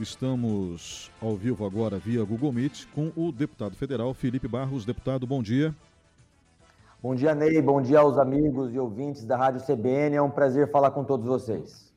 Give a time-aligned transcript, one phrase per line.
[0.00, 4.84] Estamos ao vivo agora via Google Meet com o deputado federal Felipe Barros.
[4.84, 5.72] Deputado, bom dia.
[7.00, 7.62] Bom dia, Ney.
[7.62, 10.16] Bom dia aos amigos e ouvintes da Rádio CBN.
[10.16, 11.92] É um prazer falar com todos vocês.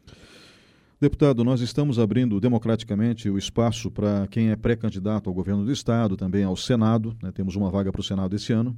[1.02, 6.16] Deputado, nós estamos abrindo democraticamente o espaço para quem é pré-candidato ao governo do Estado,
[6.16, 7.18] também ao Senado.
[7.20, 7.32] Né?
[7.32, 8.78] Temos uma vaga para o Senado esse ano.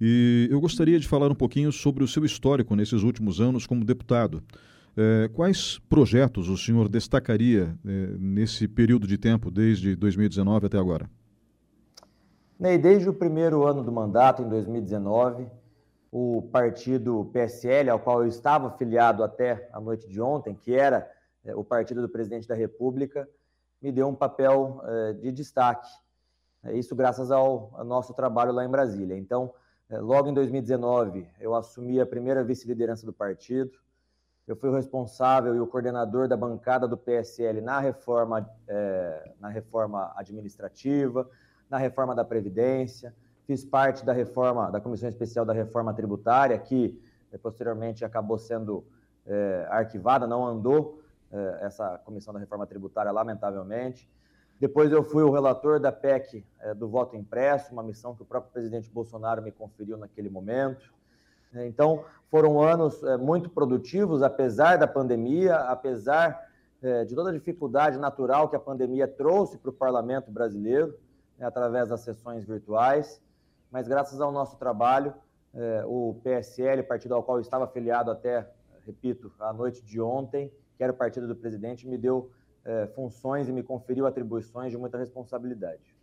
[0.00, 3.84] E eu gostaria de falar um pouquinho sobre o seu histórico nesses últimos anos como
[3.84, 4.42] deputado.
[5.00, 11.08] É, quais projetos o senhor destacaria é, nesse período de tempo, desde 2019 até agora?
[12.58, 15.46] Ney, desde o primeiro ano do mandato, em 2019,
[16.10, 21.08] o partido PSL, ao qual eu estava afiliado até a noite de ontem, que era
[21.44, 23.28] é, o partido do presidente da República,
[23.80, 24.82] me deu um papel
[25.20, 25.88] de destaque.
[26.72, 29.16] Isso graças ao, ao, nosso trabalho lá em Brasília.
[29.16, 29.54] Então,
[29.88, 33.78] logo em 2019, eu assumi a primeira vice-liderança do partido
[34.48, 39.48] eu fui o responsável e o coordenador da bancada do PSL na reforma, é, na
[39.48, 41.28] reforma administrativa,
[41.68, 43.14] na reforma da Previdência,
[43.46, 46.98] fiz parte da reforma, da Comissão Especial da Reforma Tributária, que
[47.30, 48.86] é, posteriormente acabou sendo
[49.26, 54.10] é, arquivada, não andou é, essa Comissão da Reforma Tributária, lamentavelmente.
[54.58, 58.24] Depois eu fui o relator da PEC é, do voto impresso, uma missão que o
[58.24, 60.92] próprio presidente Bolsonaro me conferiu naquele momento.
[61.52, 61.66] Né?
[61.66, 66.46] Então, foram anos é, muito produtivos, apesar da pandemia, apesar
[66.82, 70.96] é, de toda a dificuldade natural que a pandemia trouxe para o parlamento brasileiro,
[71.38, 73.20] né, através das sessões virtuais.
[73.70, 75.14] Mas, graças ao nosso trabalho,
[75.54, 78.48] é, o PSL, partido ao qual eu estava afiliado até,
[78.86, 82.30] repito, a noite de ontem, que era o partido do presidente, me deu
[82.94, 85.96] funções e me conferiu atribuições de muita responsabilidade.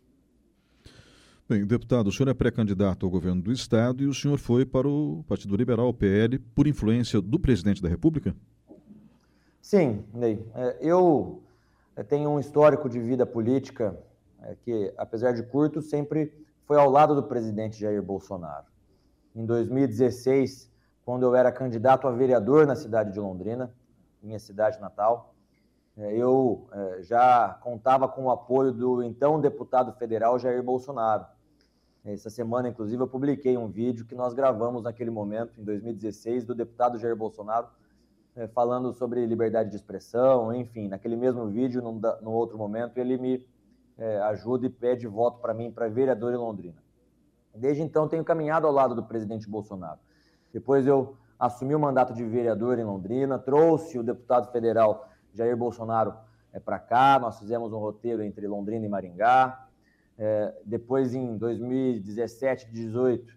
[1.48, 4.88] Bem, deputado, o senhor é pré-candidato ao governo do Estado e o senhor foi para
[4.88, 8.34] o Partido Liberal, o PL, por influência do presidente da República?
[9.62, 10.44] Sim, Ney.
[10.56, 11.40] É, eu
[12.08, 13.96] tenho um histórico de vida política
[14.42, 16.32] é, que, apesar de curto, sempre
[16.64, 18.66] foi ao lado do presidente Jair Bolsonaro.
[19.32, 20.68] Em 2016,
[21.04, 23.72] quando eu era candidato a vereador na cidade de Londrina,
[24.20, 25.32] minha cidade natal,
[25.96, 26.68] é, eu
[27.02, 31.35] já contava com o apoio do então deputado federal Jair Bolsonaro.
[32.12, 36.54] Essa semana, inclusive, eu publiquei um vídeo que nós gravamos naquele momento, em 2016, do
[36.54, 37.66] deputado Jair Bolsonaro,
[38.36, 40.86] é, falando sobre liberdade de expressão, enfim.
[40.86, 43.44] Naquele mesmo vídeo, num, num outro momento, ele me
[43.98, 46.76] é, ajuda e pede voto para mim para vereador em Londrina.
[47.52, 49.98] Desde então, tenho caminhado ao lado do presidente Bolsonaro.
[50.52, 56.14] Depois, eu assumi o mandato de vereador em Londrina, trouxe o deputado federal Jair Bolsonaro
[56.52, 59.65] é, para cá, nós fizemos um roteiro entre Londrina e Maringá,
[60.18, 63.36] é, depois, em 2017, 2018,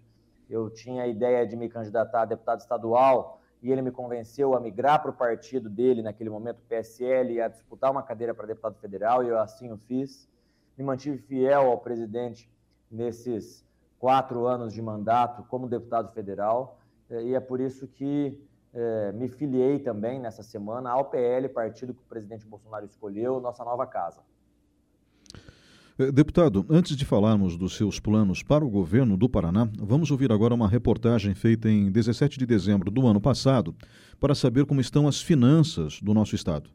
[0.50, 4.60] eu tinha a ideia de me candidatar a deputado estadual e ele me convenceu a
[4.60, 8.76] migrar para o partido dele, naquele momento, PSL, e a disputar uma cadeira para deputado
[8.76, 10.30] federal, e eu assim o fiz.
[10.78, 12.50] Me mantive fiel ao presidente
[12.90, 13.66] nesses
[14.00, 16.80] quatro anos de mandato como deputado federal,
[17.10, 18.42] é, e é por isso que
[18.74, 23.66] é, me filiei também nessa semana ao PL, partido que o presidente Bolsonaro escolheu, nossa
[23.66, 24.22] nova casa.
[26.00, 30.32] Eh, deputado, antes de falarmos dos seus planos para o governo do Paraná, vamos ouvir
[30.32, 33.76] agora uma reportagem feita em 17 de dezembro do ano passado
[34.18, 36.70] para saber como estão as finanças do nosso estado.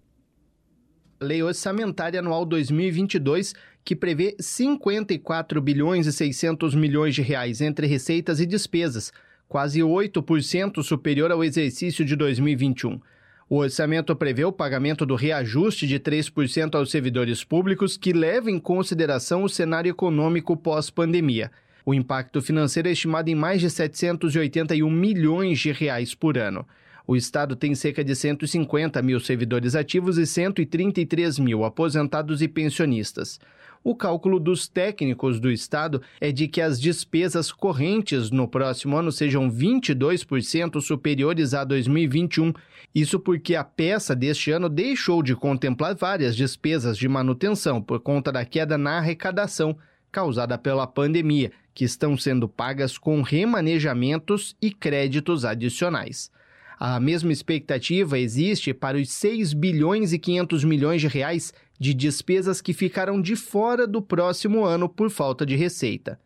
[1.18, 8.40] Lei Orçamentária Anual 2022, que prevê 54 bilhões e 600 milhões de reais entre receitas
[8.40, 9.10] e despesas,
[9.48, 13.00] quase 8% superior ao exercício de 2021.
[13.48, 18.58] O orçamento prevê o pagamento do reajuste de 3% aos servidores públicos que leva em
[18.58, 21.50] consideração o cenário econômico pós-pandemia.
[21.84, 26.66] O impacto financeiro é estimado em mais de 781 milhões de reais por ano.
[27.06, 33.38] O Estado tem cerca de 150 mil servidores ativos e 133 mil aposentados e pensionistas.
[33.84, 39.12] O cálculo dos técnicos do Estado é de que as despesas correntes no próximo ano
[39.12, 42.54] sejam 22% superiores a 2021.
[42.94, 48.32] Isso porque a peça deste ano deixou de contemplar várias despesas de manutenção por conta
[48.32, 49.76] da queda na arrecadação
[50.10, 56.30] causada pela pandemia, que estão sendo pagas com remanejamentos e créditos adicionais.
[56.78, 62.60] A mesma expectativa existe para os 6 bilhões e 500 milhões de reais de despesas
[62.60, 66.18] que ficaram de fora do próximo ano por falta de receita.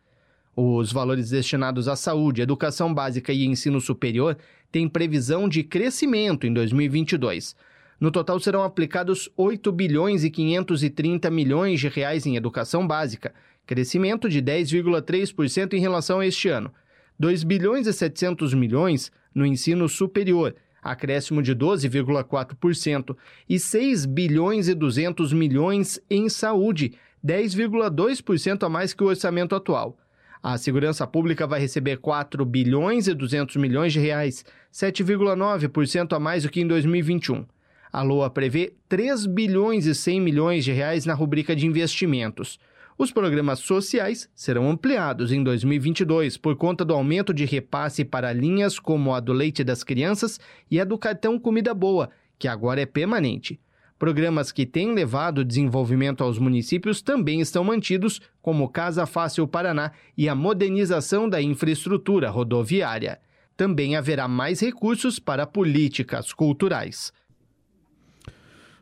[0.55, 4.37] Os valores destinados à saúde, educação básica e ensino superior
[4.71, 7.55] têm previsão de crescimento em 2022.
[7.99, 13.33] No total serão aplicados 8 bilhões e 530 milhões de reais em educação básica,
[13.65, 16.71] crescimento de 10,3% em relação a este ano.
[17.19, 23.15] 2 bilhões e 700 milhões no ensino superior, acréscimo de 12,4%,
[23.47, 26.93] e 6 bilhões e 200 milhões em saúde,
[27.25, 29.97] 10,2% a mais que o orçamento atual.
[30.41, 36.43] A segurança pública vai receber 4 bilhões e 200 milhões de reais, 7,9% a mais
[36.43, 37.45] do que em 2021.
[37.91, 42.59] A LOA prevê 3 bilhões e 100 milhões de reais na rubrica de investimentos.
[43.01, 48.77] Os programas sociais serão ampliados em 2022 por conta do aumento de repasse para linhas
[48.77, 50.37] como a do leite das crianças
[50.69, 53.57] e a do cartão Comida Boa, que agora é permanente.
[53.97, 60.27] Programas que têm levado desenvolvimento aos municípios também estão mantidos, como Casa Fácil Paraná e
[60.27, 63.21] a modernização da infraestrutura rodoviária.
[63.55, 67.13] Também haverá mais recursos para políticas culturais.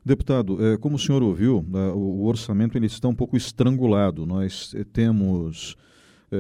[0.07, 4.25] Deputado, é, como o senhor ouviu, né, o, orçamento ele está um pouco estrangulado.
[4.25, 5.75] Nós eh, temos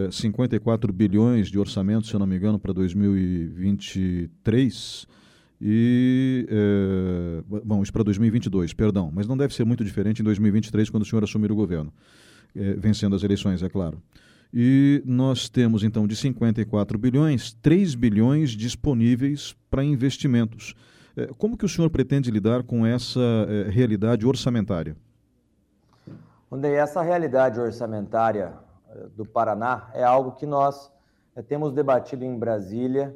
[0.09, 5.05] 54 eh, bilhões de orçamento, se eu não me engano, para 2023
[5.59, 6.47] e
[7.65, 11.05] bom, isso para 2022, perdão, mas não deve ser muito diferente em 2023 quando o
[11.05, 11.91] senhor assumir o governo,
[12.77, 14.01] vencendo as eleições, é claro.
[14.53, 20.73] E nós temos então de 54 bilhões, 3 bilhões disponíveis para investimentos.
[21.17, 24.95] É, como que o senhor pretende lidar com essa é, realidade orçamentária?
[26.49, 28.53] Onde essa realidade orçamentária
[28.87, 30.91] é, do Paraná é algo que nós
[31.47, 33.15] temos debatido em Brasília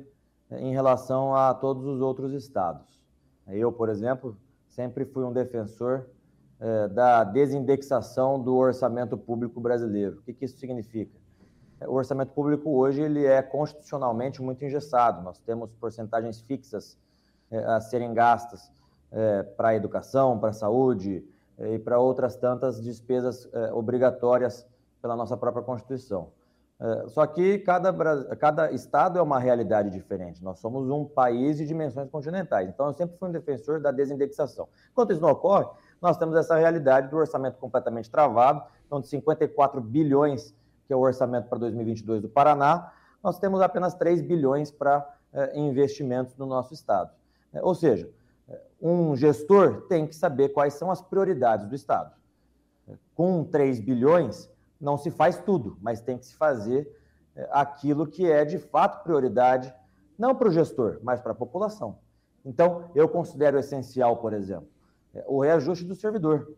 [0.51, 2.99] em relação a todos os outros estados.
[3.47, 4.35] Eu, por exemplo,
[4.67, 6.05] sempre fui um defensor
[6.93, 10.19] da desindexação do orçamento público brasileiro.
[10.19, 11.17] O que, que isso significa?
[11.87, 15.23] O orçamento público hoje ele é constitucionalmente muito engessado.
[15.23, 16.95] Nós temos porcentagens fixas
[17.57, 18.71] a serem gastas
[19.11, 21.25] é, para a educação, para a saúde
[21.57, 24.65] é, e para outras tantas despesas obrigatórias
[25.01, 26.29] pela nossa própria Constituição.
[27.09, 27.93] Só que cada,
[28.37, 30.43] cada estado é uma realidade diferente.
[30.43, 32.67] Nós somos um país de dimensões continentais.
[32.69, 34.67] Então, eu sempre fui um defensor da desindexação.
[34.91, 35.67] Enquanto isso não ocorre,
[36.01, 40.55] nós temos essa realidade do orçamento completamente travado, então de 54 bilhões,
[40.87, 42.91] que é o orçamento para 2022 do Paraná,
[43.23, 45.07] nós temos apenas 3 bilhões para
[45.53, 47.11] investimentos no nosso estado.
[47.53, 48.09] É, ou seja,
[48.47, 52.13] é, um gestor tem que saber quais são as prioridades do Estado.
[52.87, 54.49] É, com 3 bilhões,
[54.79, 56.99] não se faz tudo, mas tem que se fazer
[57.51, 59.73] aquilo que é de fato prioridade,
[60.17, 61.99] não para o gestor, mas para a população.
[62.43, 64.67] Então, eu considero essencial, por exemplo,
[65.27, 66.53] o reajuste do servidor,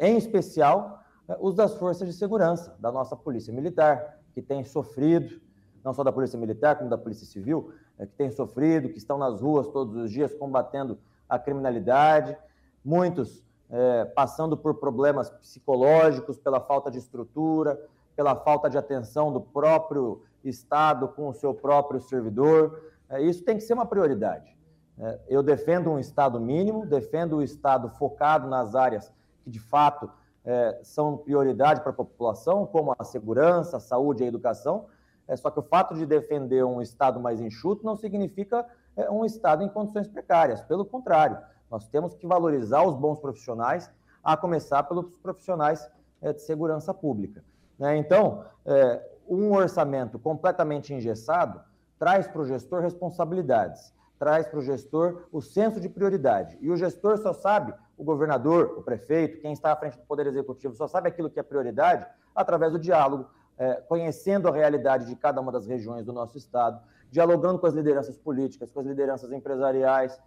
[0.00, 1.04] em especial
[1.40, 5.40] os das forças de segurança, da nossa Polícia Militar, que tem sofrido,
[5.84, 9.18] não só da Polícia Militar, como da Polícia Civil, é, que têm sofrido, que estão
[9.18, 10.98] nas ruas todos os dias combatendo
[11.28, 12.36] a criminalidade,
[12.84, 17.78] muitos é, passando por problemas psicológicos, pela falta de estrutura,
[18.16, 22.82] pela falta de atenção do próprio Estado com o seu próprio servidor.
[23.08, 24.56] É, isso tem que ser uma prioridade.
[24.98, 29.12] É, eu defendo um Estado mínimo, defendo o Estado focado nas áreas
[29.44, 30.10] que de fato
[30.44, 34.86] é, são prioridade para a população, como a segurança, a saúde e a educação,
[35.28, 38.66] é, só que o fato de defender um Estado mais enxuto não significa
[38.96, 40.62] é, um Estado em condições precárias.
[40.62, 41.38] Pelo contrário,
[41.70, 43.90] nós temos que valorizar os bons profissionais,
[44.24, 45.88] a começar pelos profissionais
[46.20, 47.44] é, de segurança pública.
[47.78, 47.96] Né?
[47.98, 51.60] Então, é, um orçamento completamente engessado
[51.98, 56.56] traz para o gestor responsabilidades, traz para o gestor o senso de prioridade.
[56.60, 60.26] E o gestor só sabe, o governador, o prefeito, quem está à frente do Poder
[60.26, 65.16] Executivo, só sabe aquilo que é prioridade através do diálogo, é, conhecendo a realidade de
[65.16, 69.32] cada uma das regiões do nosso estado, dialogando com as lideranças políticas, com as lideranças
[69.32, 70.18] empresariais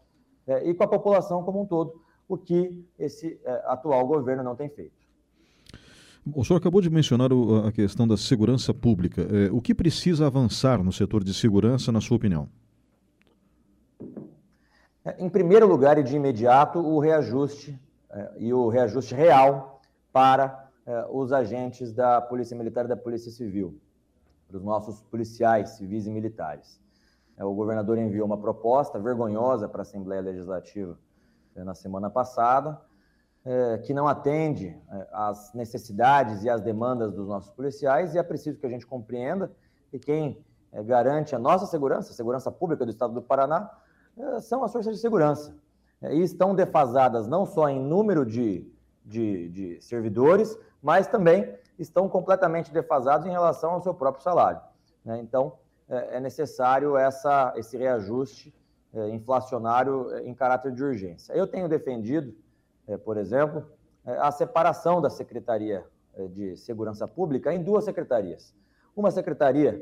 [0.46, 4.56] é, e com a população como um todo, o que esse é, atual governo não
[4.56, 5.02] tem feito.
[6.36, 9.22] O senhor acabou de mencionar o, a questão da segurança pública.
[9.22, 12.48] É, o que precisa avançar no setor de segurança, na sua opinião?
[15.04, 17.80] É, em primeiro lugar e de imediato, o reajuste
[18.12, 19.82] é, e o reajuste real
[20.14, 20.70] para
[21.10, 23.80] os agentes da Polícia Militar e da Polícia Civil,
[24.48, 26.80] para os nossos policiais civis e militares.
[27.38, 30.98] Eh, o governador enviou uma proposta vergonhosa para a Assembleia Legislativa
[31.56, 32.80] eh, na semana passada,
[33.86, 34.80] que não atende
[35.12, 39.52] às necessidades e às demandas dos nossos policiais, e é preciso que a gente compreenda
[39.90, 40.46] que quem
[40.86, 43.68] garante a nossa segurança, a segurança pública do Estado do Paraná,
[44.42, 45.56] são as forças de segurança.
[46.04, 48.72] E estão defasadas não só em número de,
[49.04, 54.62] de, de servidores, mas também estão completamente defasados em relação ao seu próprio salário.
[55.04, 55.20] Né?
[55.20, 55.54] Então,
[55.92, 58.54] é, é necessário essa, esse reajuste
[58.94, 61.34] é, inflacionário é, em caráter de urgência.
[61.34, 62.34] Eu tenho defendido,
[63.06, 63.66] por exemplo,
[64.06, 65.86] a separação da Secretaria
[66.32, 68.54] de Segurança Pública em duas secretarias.
[68.94, 69.82] Uma secretaria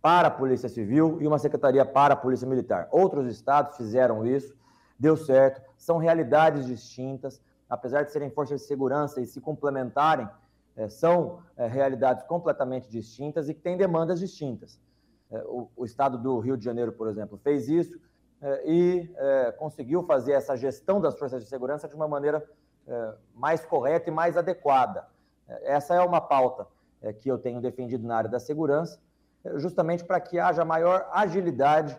[0.00, 2.88] para a Polícia Civil e uma secretaria para a Polícia Militar.
[2.90, 4.56] Outros estados fizeram isso,
[4.98, 10.28] deu certo, são realidades distintas, apesar de serem forças de segurança e se complementarem,
[10.76, 14.78] é, são é, realidades completamente distintas e que têm demandas distintas.
[15.30, 17.98] É, o, o, estado do Rio de Janeiro, por exemplo, fez isso
[18.64, 19.08] e
[19.56, 22.44] conseguiu fazer essa gestão das forças de segurança de uma maneira
[23.32, 25.06] mais correta e mais adequada.
[25.62, 26.66] Essa é uma pauta
[27.20, 28.98] que eu tenho defendido na área da segurança
[29.58, 31.96] justamente para que haja maior agilidade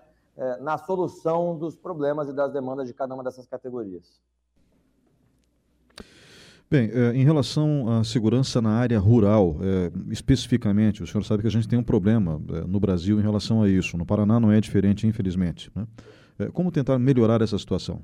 [0.60, 4.20] na solução dos problemas e das demandas de cada uma dessas categorias.
[6.74, 11.48] Bem, eh, em relação à segurança na área rural, eh, especificamente, o senhor sabe que
[11.48, 13.96] a gente tem um problema no Brasil em relação a isso.
[13.96, 15.72] No Paraná não é diferente, infelizmente.
[15.75, 15.86] Né?
[16.51, 18.01] como tentar melhorar essa situação?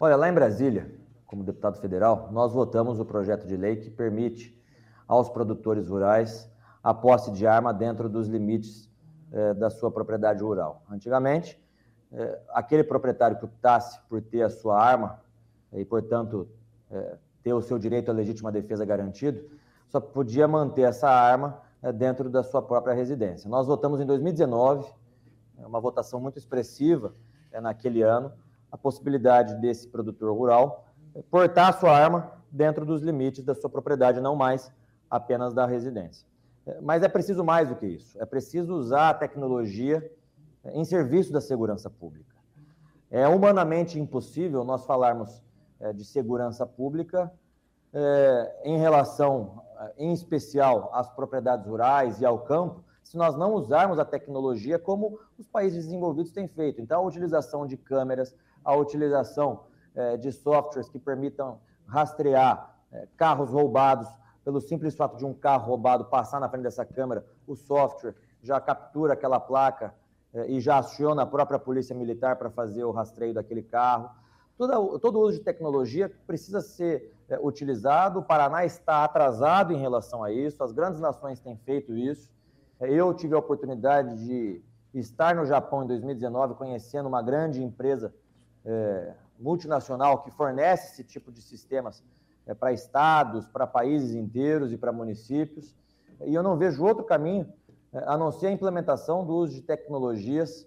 [0.00, 0.90] Olha, lá em Brasília,
[1.26, 4.58] como deputado federal, nós votamos o projeto de lei que permite
[5.06, 6.50] aos produtores rurais
[6.82, 8.88] a posse de arma dentro dos limites
[9.30, 10.82] eh, da sua propriedade rural.
[10.90, 11.62] Antigamente,
[12.10, 15.20] eh, aquele proprietário que optasse por ter a sua arma
[15.74, 16.48] e, portanto,
[16.90, 19.48] eh, ter o seu direito à legítima defesa garantido,
[19.88, 21.60] só podia manter essa arma
[21.94, 23.48] dentro da sua própria residência.
[23.48, 24.86] Nós votamos em 2019,
[25.58, 27.14] uma votação muito expressiva
[27.62, 28.32] naquele ano,
[28.70, 30.88] a possibilidade desse produtor rural
[31.30, 34.72] portar a sua arma dentro dos limites da sua propriedade, não mais
[35.10, 36.26] apenas da residência.
[36.82, 38.20] Mas é preciso mais do que isso.
[38.20, 40.10] É preciso usar a tecnologia
[40.66, 42.36] em serviço da segurança pública.
[43.10, 45.42] É humanamente impossível nós falarmos é,
[45.94, 47.32] de segurança pública
[47.92, 49.62] é, em relação,
[49.96, 55.18] em especial, às propriedades rurais e ao campo, se nós não usarmos a tecnologia como
[55.38, 56.80] os países desenvolvidos têm feito.
[56.80, 62.76] Então, a utilização de câmeras, a utilização é, de softwares que permitam rastrear
[63.16, 64.08] carros roubados,
[64.44, 68.58] pelo simples fato de um carro roubado passar na frente dessa câmera, o software já
[68.58, 69.94] captura aquela placa
[70.46, 74.10] e já aciona a própria polícia militar para fazer o rastreio daquele carro.
[74.58, 78.18] Todo, todo uso de tecnologia precisa ser eh, utilizado.
[78.18, 82.30] O Paraná está atrasado em relação a isso, as grandes nações têm feito isso.
[82.80, 84.62] Eu tive a oportunidade de
[84.92, 88.12] estar no Japão em 2019, conhecendo uma grande empresa
[88.64, 92.02] eh, multinacional que fornece esse tipo de sistemas
[92.46, 95.76] é, para estados, para países inteiros e para municípios.
[96.24, 97.46] E eu não vejo outro caminho
[97.92, 100.66] é, a não ser a implementação do uso de tecnologias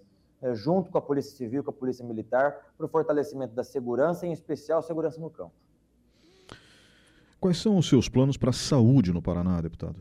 [0.54, 4.32] junto com a Polícia Civil, com a Polícia Militar, para o fortalecimento da segurança, em
[4.32, 5.52] especial segurança no campo.
[7.40, 9.96] Quais são os seus planos para a saúde no Paraná, deputado?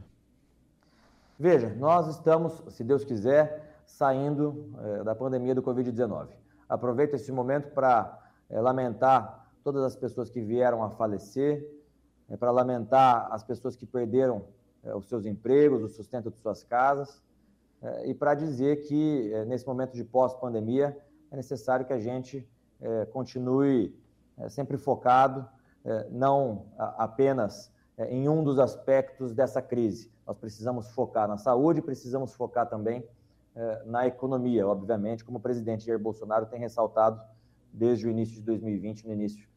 [1.40, 6.28] Veja, nós estamos, se Deus quiser, saindo é, da pandemia do Covid-19.
[6.70, 11.68] Aproveito esse momento para é, lamentar todas as pessoas que vieram a falecer,
[12.30, 14.44] é, para lamentar as pessoas que perderam
[14.84, 17.31] é, os seus empregos, o sustento de suas casas, é,
[18.06, 20.96] e para dizer que é, nesse momento de pós-pandemia
[21.32, 22.48] é necessário que a gente
[22.80, 24.00] é, continue
[24.50, 25.48] sempre focado,
[26.10, 27.72] não apenas
[28.10, 30.12] em um dos aspectos dessa crise.
[30.26, 33.08] Nós precisamos focar na saúde, precisamos focar também
[33.86, 37.22] na economia, obviamente, como o presidente Jair Bolsonaro tem ressaltado
[37.72, 39.48] desde o início de 2020, no início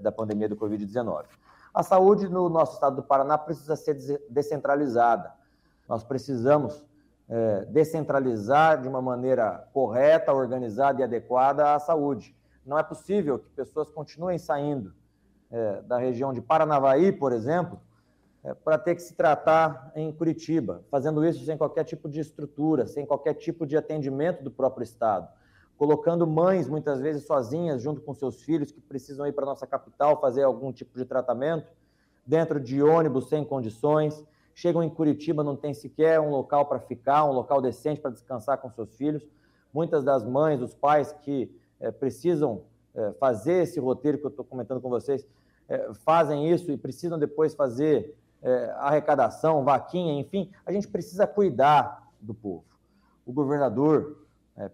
[0.00, 1.24] da pandemia do Covid-19.
[1.74, 3.98] A saúde no nosso estado do Paraná precisa ser
[4.30, 5.30] descentralizada.
[5.86, 6.86] Nós precisamos
[7.28, 12.36] é, descentralizar de uma maneira correta, organizada e adequada a saúde.
[12.64, 14.92] Não é possível que pessoas continuem saindo
[15.50, 17.80] é, da região de Paranavaí, por exemplo,
[18.44, 22.86] é, para ter que se tratar em Curitiba, fazendo isso sem qualquer tipo de estrutura,
[22.86, 25.28] sem qualquer tipo de atendimento do próprio Estado
[25.82, 29.66] colocando mães, muitas vezes sozinhas, junto com seus filhos, que precisam ir para a nossa
[29.66, 31.66] capital fazer algum tipo de tratamento,
[32.24, 34.24] dentro de ônibus sem condições.
[34.54, 38.58] Chegam em Curitiba, não tem sequer um local para ficar, um local decente para descansar
[38.58, 39.26] com seus filhos.
[39.72, 42.62] Muitas das mães, os pais que é, precisam
[42.94, 45.26] é, fazer esse roteiro que eu estou comentando com vocês,
[45.68, 48.16] é, fazem isso e precisam depois fazer
[48.78, 52.64] arrecadação, vaquinha, enfim, a gente precisa cuidar do povo.
[53.24, 54.16] O governador,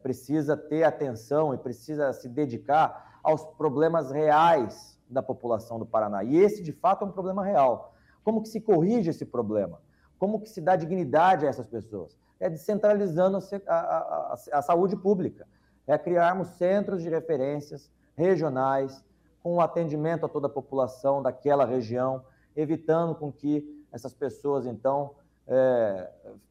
[0.03, 6.25] precisa ter atenção e precisa se dedicar aos problemas reais da população do Paraná.
[6.25, 7.93] E esse, de fato, é um problema real.
[8.29, 9.81] Como que se corrige esse problema?
[10.19, 12.15] Como que se dá dignidade a essas pessoas?
[12.39, 15.49] É descentralizando a, a, a, a saúde pública.
[15.87, 19.03] É criarmos centros de referências regionais
[19.43, 22.23] com atendimento a toda a população daquela região,
[22.55, 25.15] evitando com que essas pessoas, então,
[25.47, 26.11] é,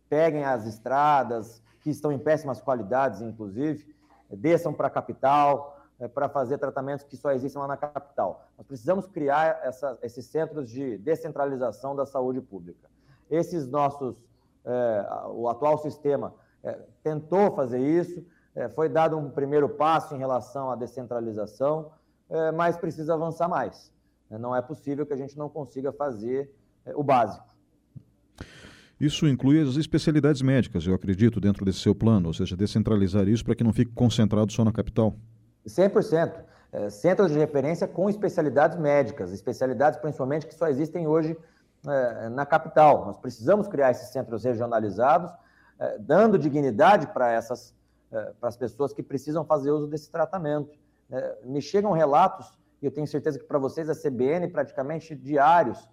[0.09, 3.95] peguem as estradas, que estão em péssimas qualidades, inclusive,
[4.31, 5.76] desçam para a capital
[6.13, 8.47] para fazer tratamentos que só existem lá na capital.
[8.57, 12.87] Nós precisamos criar essa, esses centros de descentralização da saúde pública.
[13.29, 14.27] Esses nossos
[14.67, 18.21] é, o atual sistema é, tentou fazer isso,
[18.53, 21.91] é, foi dado um primeiro passo em relação à descentralização,
[22.29, 23.91] é, mas precisa avançar mais.
[24.29, 26.53] Não é possível que a gente não consiga fazer
[26.85, 27.47] é, o básico.
[28.99, 33.45] Isso inclui as especialidades médicas, eu acredito, dentro desse seu plano, ou seja, descentralizar isso
[33.45, 35.15] para que não fique concentrado só na capital.
[35.67, 36.47] 100%.
[36.69, 41.37] É, centros de referência com especialidades médicas, especialidades principalmente que só existem hoje
[41.87, 43.05] é, na capital.
[43.05, 45.31] Nós precisamos criar esses centros regionalizados,
[45.79, 47.75] é, dando dignidade para essas
[48.39, 50.71] para as pessoas que precisam fazer uso desse tratamento.
[51.11, 55.89] É, me chegam relatos, e eu tenho certeza que para vocês a CBN praticamente diários,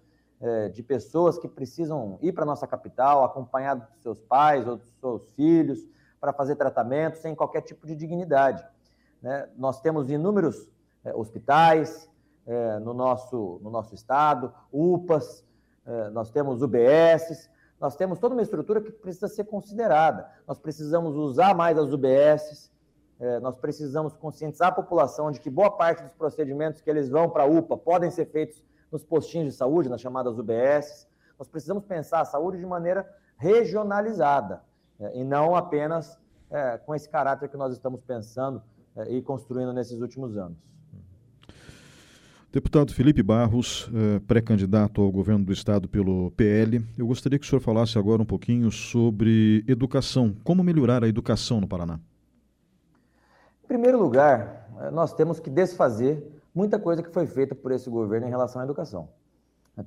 [0.73, 4.87] de pessoas que precisam ir para a nossa capital, acompanhados dos seus pais ou dos
[4.99, 5.79] seus filhos,
[6.21, 8.63] para fazer tratamento sem qualquer tipo de dignidade.
[9.25, 9.49] Né?
[9.57, 10.69] Nós temos inúmeros
[11.03, 12.07] é, hospitais
[12.45, 15.43] é, no, nosso, no nosso estado, UPAs,
[15.83, 17.49] é, nós temos UBSs,
[17.81, 20.29] nós temos toda uma estrutura que precisa ser considerada.
[20.47, 22.71] Nós precisamos usar mais as UBSs,
[23.19, 27.27] é, nós precisamos conscientizar a população de que boa parte dos procedimentos que eles vão
[27.27, 31.07] para a UPA podem ser feitos nos postinhos de saúde, nas chamadas UBSs.
[31.39, 34.61] Nós precisamos pensar a saúde de maneira regionalizada
[34.99, 36.15] é, e não apenas
[36.51, 38.61] é, com esse caráter que nós estamos pensando
[38.95, 40.57] é, e construindo nesses últimos anos.
[42.51, 47.49] Deputado Felipe Barros, é, pré-candidato ao governo do estado pelo PL, eu gostaria que o
[47.49, 50.33] senhor falasse agora um pouquinho sobre educação.
[50.41, 51.99] Como melhorar a educação no Paraná?
[53.65, 57.89] Em primeiro lugar, é, nós temos que desfazer muita coisa que foi feita por esse
[57.89, 59.09] governo em relação à educação.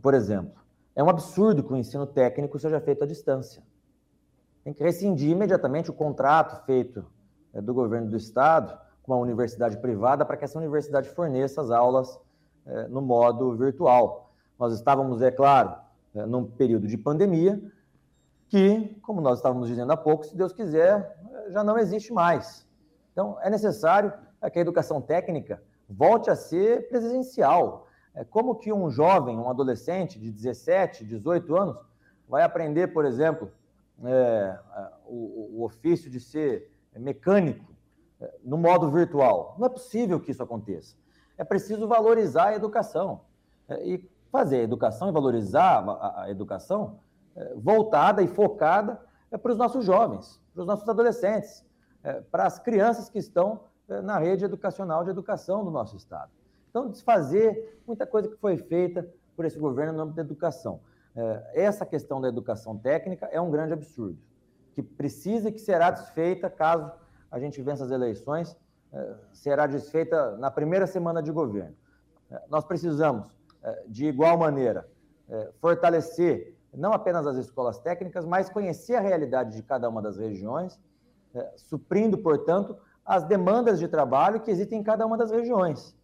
[0.03, 0.53] Por exemplo,
[0.95, 3.63] é um absurdo que o ensino técnico seja feito à distância.
[4.63, 7.07] Tem que rescindir imediatamente o contrato feito
[7.55, 12.21] do governo do estado com uma universidade privada para que essa universidade forneça as aulas
[12.67, 14.31] é, no modo virtual.
[14.59, 15.75] Nós estávamos, é claro,
[16.15, 17.59] é, num período de pandemia
[18.49, 22.67] que, como nós estávamos dizendo há pouco, se Deus quiser, já não existe mais.
[23.13, 24.13] Então, é necessário
[24.53, 27.89] que a educação técnica volte a ser presencial.
[28.15, 31.79] É como que um jovem, um adolescente de 17, 18 anos,
[32.29, 33.51] vai aprender, por exemplo,
[34.05, 34.59] é,
[35.07, 37.68] o, o ofício de ser mecânico
[38.43, 39.55] no modo virtual.
[39.59, 40.97] Não é possível que isso aconteça.
[41.37, 43.21] É preciso valorizar a educação
[43.69, 45.85] é, e fazer a educação e valorizar
[46.17, 46.99] a, educação
[47.37, 49.01] é, voltada e focada
[49.31, 51.67] é, para os nossos jovens, para os nossos adolescentes,
[52.31, 53.61] para as crianças que estão
[54.05, 56.31] na rede educacional de educação do nosso Estado.
[56.71, 60.81] Então, desfazer muita coisa que foi feita por esse governo no âmbito da educação.
[61.53, 64.17] Essa questão da educação técnica é um grande absurdo,
[64.75, 66.91] que precisa e que será desfeita caso
[67.31, 68.57] a gente vença as eleições,
[68.93, 71.77] eh, será desfeita na primeira semana de governo.
[72.31, 73.27] Eh, nós precisamos,
[73.63, 74.89] eh, de igual maneira,
[75.61, 80.81] fortalecer não apenas as escolas técnicas, mas conhecer a realidade de cada uma das regiões,
[81.55, 85.95] suprindo, portanto, as demandas de trabalho que existem em cada uma das regiões.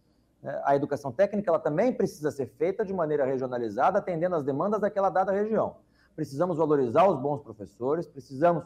[0.63, 5.09] A educação técnica ela também precisa ser feita de maneira regionalizada, atendendo às demandas daquela
[5.09, 5.77] dada região.
[6.15, 8.63] Precisamos valorizar os bons professores, precisamos,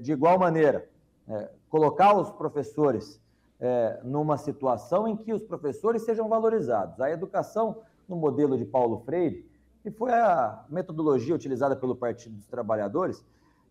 [0.00, 0.88] de igual maneira,
[1.28, 3.20] é, colocar os professores
[3.60, 7.00] é, numa situação em que os professores sejam valorizados.
[7.00, 9.48] A educação no modelo de Paulo Freire,
[9.82, 13.24] que foi a metodologia utilizada pelo Partido dos Trabalhadores,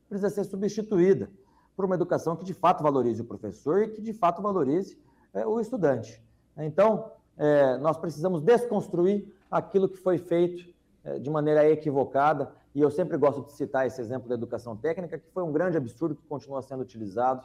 [0.07, 1.29] precisa ser substituída
[1.75, 4.97] por uma educação que de fato valorize o professor e que de fato valorize
[5.33, 6.21] é, o estudante.
[6.57, 12.91] Então, é, nós precisamos desconstruir aquilo que foi feito é, de maneira equivocada e eu
[12.91, 16.21] sempre gosto de citar esse exemplo da educação técnica, que foi um grande absurdo que
[16.27, 17.43] continua sendo utilizado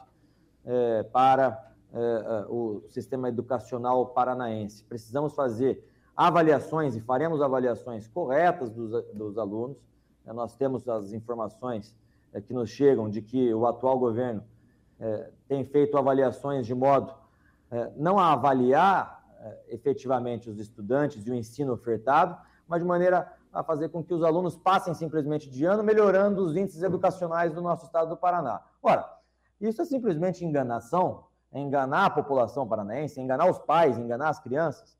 [0.63, 4.83] é, para é, é, o sistema educacional paranaense.
[4.83, 5.83] Precisamos fazer
[6.15, 9.75] avaliações e faremos avaliações corretas dos, dos alunos.
[10.23, 11.95] É, nós temos as informações
[12.31, 14.43] é, que nos chegam de que o atual governo
[14.99, 17.11] é, tem feito avaliações de modo
[17.95, 19.25] não a avaliar
[19.67, 24.23] efetivamente os estudantes e o ensino ofertado, mas de maneira a fazer com que os
[24.23, 28.61] alunos passem simplesmente de ano, melhorando os índices educacionais do nosso estado do Paraná.
[28.81, 29.07] Ora,
[29.61, 34.39] isso é simplesmente enganação, é enganar a população paranaense, é enganar os pais, enganar as
[34.39, 34.97] crianças.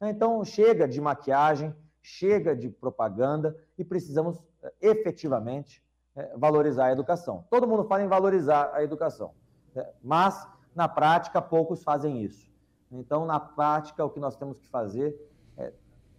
[0.00, 5.82] Então, chega de maquiagem, chega de propaganda e precisamos eh, efetivamente
[6.14, 7.44] eh, valorizar a educação.
[7.50, 9.32] Todo mundo fala em valorizar a educação,
[9.74, 12.48] eh, mas na prática poucos fazem isso.
[12.92, 15.18] Então, na prática, o que nós temos que fazer
[15.56, 15.72] é,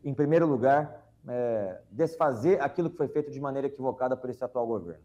[0.04, 4.66] em primeiro lugar, é, desfazer aquilo que foi feito de maneira equivocada por esse atual
[4.66, 5.02] governo.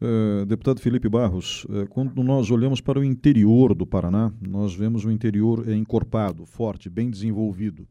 [0.00, 5.04] Uh, deputado Felipe Barros, uh, quando nós olhamos para o interior do Paraná, nós vemos
[5.04, 7.86] o interior encorpado, forte, bem desenvolvido.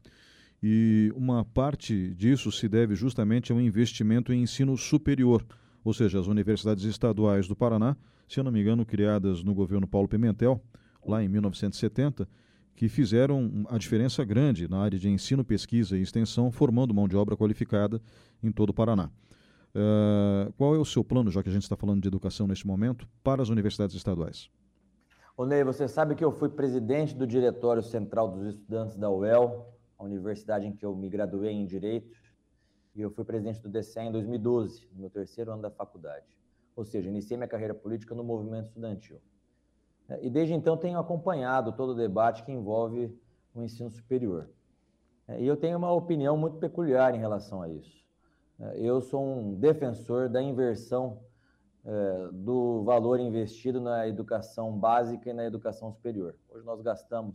[0.62, 5.42] E uma parte disso se deve justamente ao investimento em ensino superior,
[5.82, 7.96] ou seja, as universidades estaduais do Paraná,
[8.28, 10.62] se eu não me engano, criadas no governo Paulo Pimentel,
[11.06, 12.28] lá em 1970,
[12.74, 17.16] que fizeram a diferença grande na área de ensino, pesquisa e extensão, formando mão de
[17.16, 18.00] obra qualificada
[18.42, 19.10] em todo o Paraná.
[19.74, 22.66] Uh, qual é o seu plano, já que a gente está falando de educação neste
[22.66, 24.50] momento, para as universidades estaduais?
[25.36, 29.66] Ô Ney, você sabe que eu fui presidente do Diretório Central dos Estudantes da UEL,
[29.98, 32.14] a universidade em que eu me graduei em Direito,
[32.94, 36.36] e eu fui presidente do DCE em 2012, no meu terceiro ano da faculdade.
[36.76, 39.18] Ou seja, iniciei minha carreira política no movimento estudantil.
[40.20, 43.16] E desde então tenho acompanhado todo o debate que envolve
[43.54, 44.48] o ensino superior.
[45.38, 48.02] E eu tenho uma opinião muito peculiar em relação a isso.
[48.74, 51.18] Eu sou um defensor da inversão
[51.84, 56.36] é, do valor investido na educação básica e na educação superior.
[56.48, 57.34] Hoje nós gastamos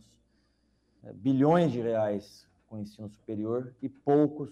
[1.04, 4.50] é, bilhões de reais com o ensino superior e poucos,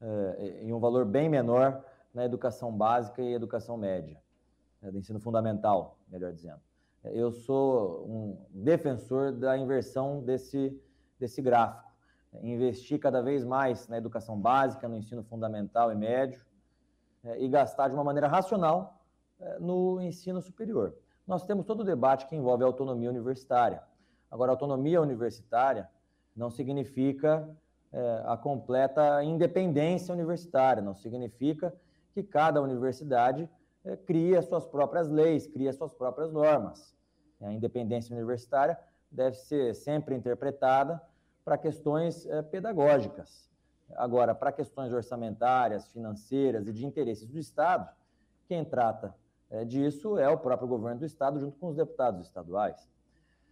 [0.00, 4.20] é, em um valor bem menor, na educação básica e educação média,
[4.80, 6.60] do ensino fundamental, melhor dizendo.
[7.04, 10.78] Eu sou um defensor da inversão desse,
[11.18, 11.90] desse gráfico.
[12.42, 16.44] Investir cada vez mais na educação básica, no ensino fundamental e médio,
[17.38, 19.02] e gastar de uma maneira racional
[19.40, 20.94] eh, no ensino superior.
[21.26, 23.82] Nós temos todo o debate que envolve a autonomia universitária.
[24.30, 25.88] Agora, autonomia universitária
[26.36, 27.48] não significa
[27.92, 31.74] é, a completa independência universitária, não significa
[32.12, 33.48] que cada universidade
[33.84, 36.94] é, crie as suas próprias leis, crie as suas próprias normas.
[37.40, 38.78] A independência universitária
[39.10, 41.00] deve ser sempre interpretada
[41.44, 43.50] para questões é, pedagógicas.
[43.96, 47.88] Agora, para questões orçamentárias, financeiras e de interesses do Estado,
[48.46, 49.14] quem trata
[49.48, 52.88] é, disso é o próprio governo do Estado, junto com os deputados estaduais.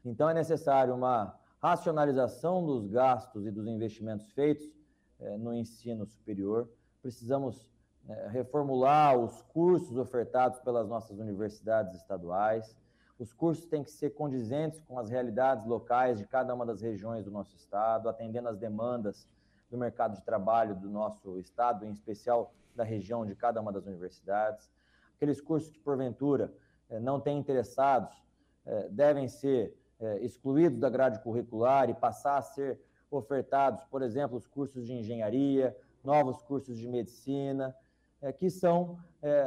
[0.05, 4.71] Então, é necessário uma racionalização dos gastos e dos investimentos feitos
[5.19, 6.69] é, no ensino superior.
[7.03, 7.69] Precisamos
[8.09, 12.77] é, reformular os cursos ofertados pelas nossas universidades estaduais.
[13.19, 17.25] Os cursos têm que ser condizentes com as realidades locais de cada uma das regiões
[17.25, 19.29] do nosso estado, atendendo às demandas
[19.71, 23.87] do mercado de trabalho do nosso estado, em especial da região de cada uma das
[23.87, 24.71] universidades
[25.19, 26.53] aqueles cursos que, porventura,
[26.89, 28.15] eh, não têm interessados,
[28.65, 34.37] eh, devem ser eh, excluídos da grade curricular e passar a ser ofertados, por exemplo,
[34.37, 37.75] os cursos de engenharia, novos cursos de medicina,
[38.39, 38.99] que são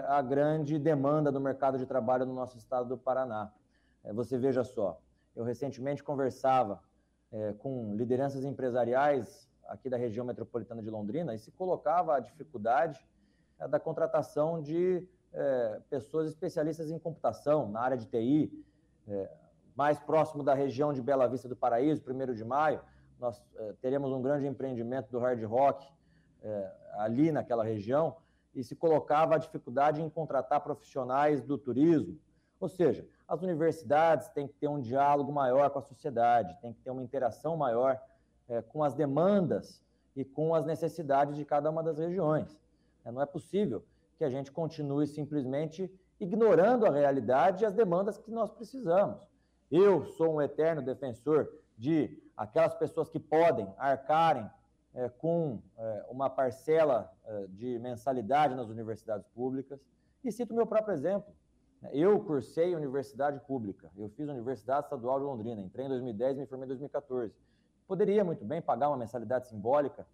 [0.07, 3.51] a grande demanda do mercado de trabalho no nosso estado do Paraná.
[4.13, 4.99] Você veja só,
[5.35, 6.81] eu recentemente conversava
[7.59, 13.05] com lideranças empresariais aqui da região metropolitana de Londrina e se colocava a dificuldade
[13.69, 18.51] da contratação de é, pessoas especialistas em computação, na área de TI,
[19.07, 19.29] é,
[19.75, 22.81] mais próximo da região de Bela Vista do Paraíso, 1 de maio,
[23.19, 25.87] nós é, teremos um grande empreendimento do hard rock
[26.43, 28.17] é, ali naquela região,
[28.53, 32.17] e se colocava a dificuldade em contratar profissionais do turismo.
[32.59, 36.81] Ou seja, as universidades têm que ter um diálogo maior com a sociedade, têm que
[36.81, 37.99] ter uma interação maior
[38.47, 39.81] é, com as demandas
[40.15, 42.59] e com as necessidades de cada uma das regiões.
[43.05, 43.83] É, não é possível
[44.17, 49.27] que a gente continue simplesmente ignorando a realidade e as demandas que nós precisamos.
[49.71, 54.47] Eu sou um eterno defensor de aquelas pessoas que podem arcarem
[54.93, 59.79] é, com é, uma parcela é, de mensalidade nas universidades públicas.
[60.23, 61.33] E cito meu próprio exemplo.
[61.91, 66.45] Eu cursei universidade pública, eu fiz Universidade Estadual de Londrina, entrei em 2010 e me
[66.45, 67.33] formei em 2014.
[67.87, 70.05] Poderia muito bem pagar uma mensalidade simbólica,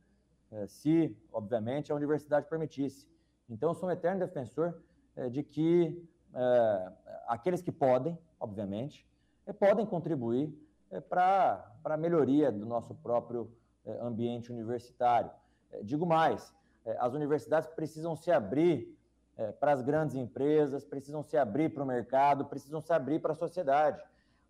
[0.66, 3.06] se, obviamente, a universidade permitisse.
[3.50, 4.82] Então, eu sou um eterno defensor
[5.18, 6.92] é, de que é,
[7.28, 9.08] aqueles que podem, obviamente,
[9.46, 10.54] é, podem contribuir
[11.10, 13.52] para a melhoria do nosso próprio
[14.02, 15.32] ambiente universitário.
[15.84, 16.54] digo mais,
[17.00, 18.98] as universidades precisam se abrir
[19.60, 23.36] para as grandes empresas, precisam se abrir para o mercado, precisam se abrir para a
[23.36, 24.02] sociedade.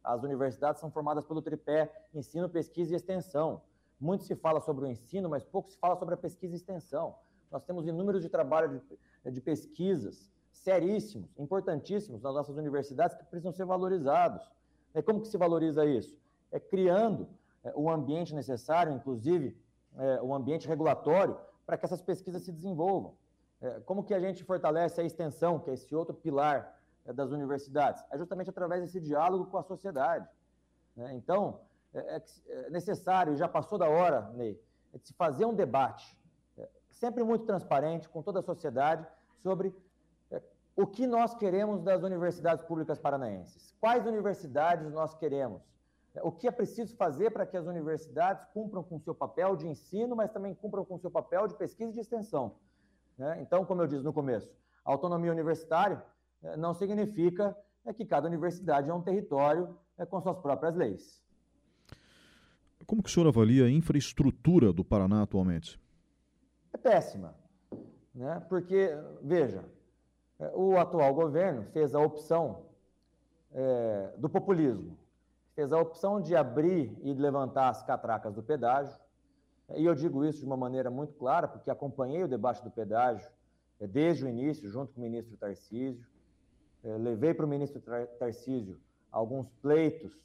[0.03, 3.61] As universidades são formadas pelo tripé ensino, pesquisa e extensão.
[3.99, 7.15] Muito se fala sobre o ensino, mas pouco se fala sobre a pesquisa e extensão.
[7.51, 8.81] Nós temos inúmeros de trabalho
[9.25, 14.49] de, de pesquisas seríssimos, importantíssimos nas nossas universidades que precisam ser valorizados.
[14.93, 16.17] É, como que se valoriza isso?
[16.51, 17.35] É criando é,
[17.75, 19.57] o ambiente necessário, inclusive
[19.97, 23.15] é, o ambiente regulatório, para que essas pesquisas se desenvolvam.
[23.61, 27.31] É, como que a gente fortalece a extensão, que é esse outro pilar é, das
[27.31, 28.03] universidades?
[28.11, 30.27] É justamente através desse diálogo com a sociedade.
[30.95, 31.13] Né?
[31.15, 31.61] Então,
[31.93, 34.59] é, é, necessário, já passou da hora, Ney,
[34.93, 36.17] de se fazer um debate
[36.97, 39.05] sempre muito transparente com toda a sociedade
[39.41, 39.73] sobre
[40.31, 40.41] é,
[40.75, 43.73] o que nós queremos das universidades públicas paranaenses.
[43.79, 45.61] Quais universidades nós queremos?
[46.15, 49.55] É, o que é preciso fazer para que as universidades cumpram com o seu papel
[49.55, 52.55] de ensino, mas também cumpram com o seu papel de pesquisa e de extensão.
[53.17, 53.39] Né?
[53.41, 54.49] Então, como eu disse no começo,
[54.87, 56.01] Autonomia universitária
[56.57, 57.55] não significa
[57.97, 59.77] que cada universidade é um território
[60.09, 61.21] com suas próprias leis.
[62.85, 65.77] Como que o senhor avalia a infraestrutura do Paraná atualmente?
[66.71, 67.35] É péssima.
[68.15, 68.39] Né?
[68.47, 68.91] Porque,
[69.21, 69.65] veja,
[70.53, 72.67] o atual governo fez a opção
[73.51, 74.97] é, do populismo.
[75.57, 78.95] Fez a opção de abrir e levantar as catracas do pedágio.
[79.75, 83.27] E eu digo isso de uma maneira muito clara, porque acompanhei o debate do pedágio
[83.79, 86.05] é, desde o início, junto com o ministro Tarcísio.
[86.83, 87.81] É, levei para o ministro
[88.19, 88.79] Tarcísio
[89.11, 90.23] alguns pleitos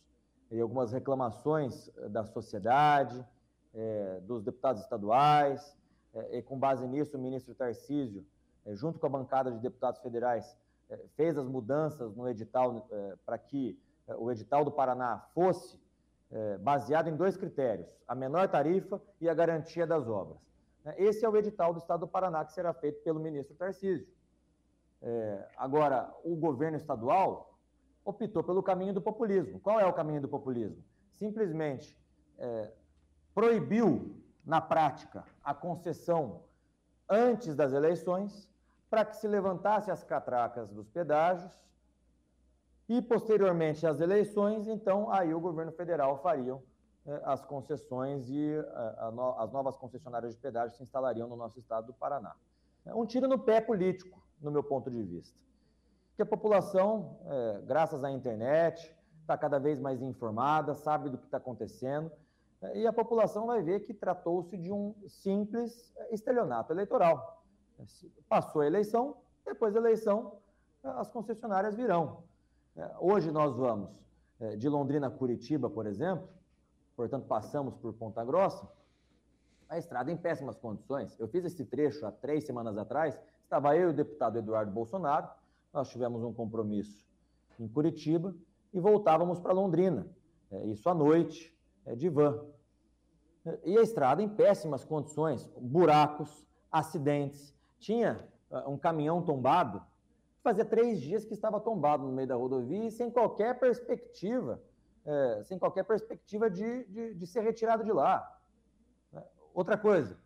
[0.51, 3.27] e algumas reclamações eh, da sociedade,
[3.73, 5.75] é, dos deputados estaduais,
[6.12, 8.23] é, e com base nisso, o ministro Tarcísio,
[8.66, 10.59] é, junto com a bancada de deputados federais,
[11.16, 12.87] fez as mudanças no edital
[13.25, 13.81] para que
[14.18, 15.81] o edital do Paraná fosse
[16.61, 20.38] baseado em dois critérios: a menor tarifa e a garantia das obras.
[20.96, 24.09] Esse é o edital do Estado do Paraná que será feito pelo ministro Tarcísio.
[25.57, 27.59] agora, o governo estadual
[28.05, 29.61] optou pelo caminho do populismo.
[29.61, 30.83] Qual é o caminho do populismo?
[31.12, 31.96] Simplesmente
[32.38, 32.72] é,
[33.35, 36.42] proibiu, na prática, a concessão
[37.09, 38.51] antes das eleições,
[38.90, 41.53] para que se levantasse as catracas dos pedágios
[42.96, 46.59] e, posteriormente às eleições, então, aí o governo federal faria
[47.07, 48.57] é, as concessões e
[49.12, 52.35] no, as novas concessionárias de pedágio se instalariam no nosso estado do Paraná.
[52.85, 55.42] É um tiro no pé político, no meu ponto de vista
[56.16, 61.24] que a população, é, graças à internet, está cada vez mais informada, sabe do que
[61.24, 62.11] está acontecendo,
[62.74, 67.42] e a população vai ver que tratou-se de um simples estelionato eleitoral.
[68.28, 70.38] Passou a eleição, depois da eleição,
[70.85, 72.22] as concessionárias virão.
[72.75, 73.91] É, hoje nós vamos
[74.41, 76.27] é, de Londrina a Curitiba, por exemplo,
[76.97, 78.67] portanto passamos por Ponta Grossa,
[79.69, 81.19] a estrada em péssimas condições.
[81.19, 85.29] Eu fiz esse trecho há três semanas atrás, estava eu e o deputado Eduardo Bolsonaro,
[85.73, 87.07] nós tivemos um compromisso
[87.61, 88.35] em Curitiba
[88.73, 90.07] e voltávamos para Londrina,
[90.51, 91.55] é, isso à noite,
[91.85, 92.43] é, de van.
[93.65, 97.53] E a estrada em péssimas condições, buracos, acidentes.
[97.81, 98.25] Tinha
[98.69, 99.83] um caminhão tombado,
[100.42, 104.61] fazia três dias que estava tombado no meio da rodovia e sem qualquer perspectiva,
[105.05, 108.38] é, sem qualquer perspectiva de, de, de, ser retirado de lá.
[109.55, 110.18] Outra coisa,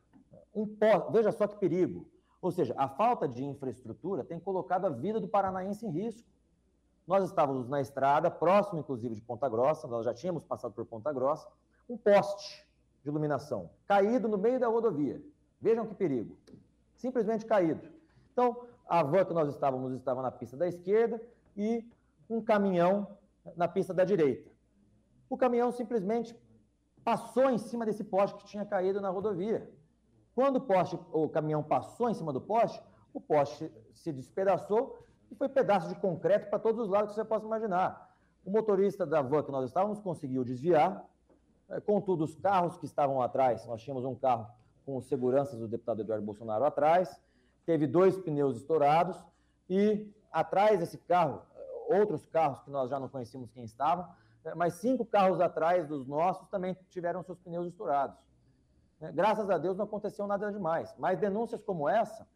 [0.54, 2.08] um pó, veja só que perigo.
[2.40, 6.28] Ou seja, a falta de infraestrutura tem colocado a vida do paranaense em risco.
[7.06, 11.12] Nós estávamos na estrada, próximo inclusive de Ponta Grossa, nós já tínhamos passado por Ponta
[11.12, 11.48] Grossa,
[11.88, 12.66] um poste
[13.02, 15.22] de iluminação caído no meio da rodovia.
[15.60, 16.36] Vejam que perigo.
[16.96, 17.88] Simplesmente caído.
[18.32, 21.20] Então, a van que nós estávamos estava na pista da esquerda
[21.56, 21.88] e
[22.28, 23.06] um caminhão
[23.56, 24.50] na pista da direita.
[25.28, 26.36] O caminhão simplesmente
[27.04, 29.70] passou em cima desse poste que tinha caído na rodovia.
[30.34, 34.98] Quando o poste, o caminhão passou em cima do poste, o poste se despedaçou
[35.30, 38.14] e foi pedaço de concreto para todos os lados que você possa imaginar.
[38.44, 41.04] O motorista da van que nós estávamos conseguiu desviar,
[41.68, 44.46] é, contudo, os carros que estavam atrás, nós tínhamos um carro
[44.84, 47.20] com seguranças do deputado Eduardo Bolsonaro atrás,
[47.66, 49.22] teve dois pneus estourados
[49.68, 51.42] e atrás desse carro,
[51.88, 54.08] outros carros que nós já não conhecíamos quem estavam,
[54.44, 58.16] é, mas cinco carros atrás dos nossos também tiveram seus pneus estourados.
[59.00, 62.26] É, graças a Deus não aconteceu nada demais, mas denúncias como essa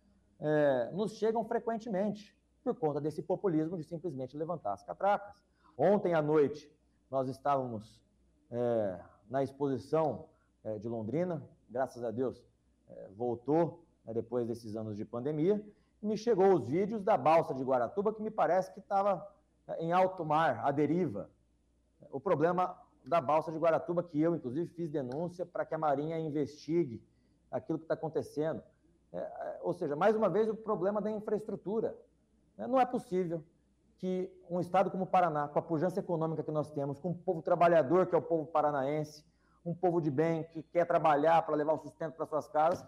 [0.41, 5.35] é, nos chegam frequentemente por conta desse populismo de simplesmente levantar as catracas.
[5.79, 6.71] Ontem à noite
[7.11, 8.03] nós estávamos
[8.51, 10.27] é, na exposição
[10.65, 12.45] é, de Londrina, graças a Deus
[12.89, 15.65] é, voltou né, depois desses anos de pandemia,
[16.03, 19.27] me chegou os vídeos da balsa de Guaratuba que me parece que estava
[19.69, 21.31] é, em alto mar, à deriva.
[22.11, 26.19] O problema da balsa de Guaratuba, que eu, inclusive, fiz denúncia para que a Marinha
[26.19, 27.03] investigue
[27.51, 28.63] aquilo que está acontecendo.
[29.13, 31.97] É, é, ou seja, mais uma vez, o problema da infraestrutura.
[32.59, 33.43] É, não é possível
[33.99, 37.15] que um estado como o Paraná, com a pujança econômica que nós temos, com um
[37.15, 39.25] povo trabalhador, que é o povo paranaense,
[39.65, 42.87] um povo de bem, que quer trabalhar para levar o sustento para suas casas,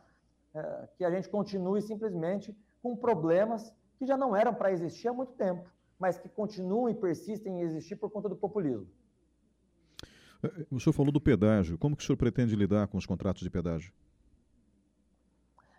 [0.54, 5.12] é, que a gente continue simplesmente com problemas que já não eram para existir há
[5.12, 8.88] muito tempo, mas que continuam e persistem em existir por conta do populismo.
[10.70, 11.78] O senhor falou do pedágio.
[11.78, 13.92] Como que o senhor pretende lidar com os contratos de pedágio?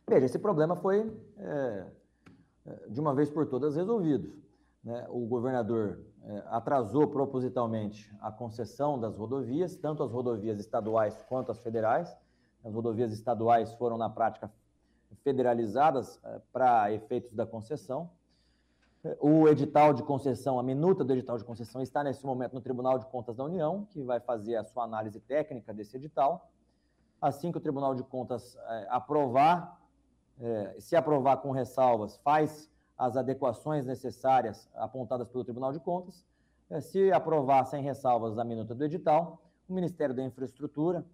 [0.07, 1.85] Veja, esse problema foi, é,
[2.65, 4.33] é, de uma vez por todas, resolvido.
[4.83, 5.05] Né?
[5.09, 11.61] O governador é, atrasou propositalmente a concessão das rodovias, tanto as rodovias estaduais quanto as
[11.61, 12.15] federais.
[12.63, 14.49] As rodovias estaduais foram, na prática,
[15.23, 18.09] federalizadas é, para efeitos da concessão.
[19.19, 22.97] O edital de concessão, a minuta do edital de concessão está nesse momento no Tribunal
[22.97, 26.49] de Contas da União, que vai fazer a sua análise técnica desse edital.
[27.21, 29.81] Assim que o Tribunal de Contas é, aprovar,
[30.39, 36.25] é, se aprovar com ressalvas, faz as adequações necessárias apontadas pelo Tribunal de Contas.
[36.79, 41.05] Se aprovar sem ressalvas a minuta do edital, o Ministério da Infraestrutura,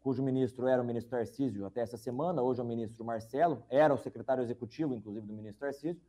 [0.00, 3.92] cujo ministro era o ministro Tarcísio até essa semana, hoje é o ministro Marcelo, era
[3.92, 6.02] o secretário executivo, inclusive, do ministro Tarcísio,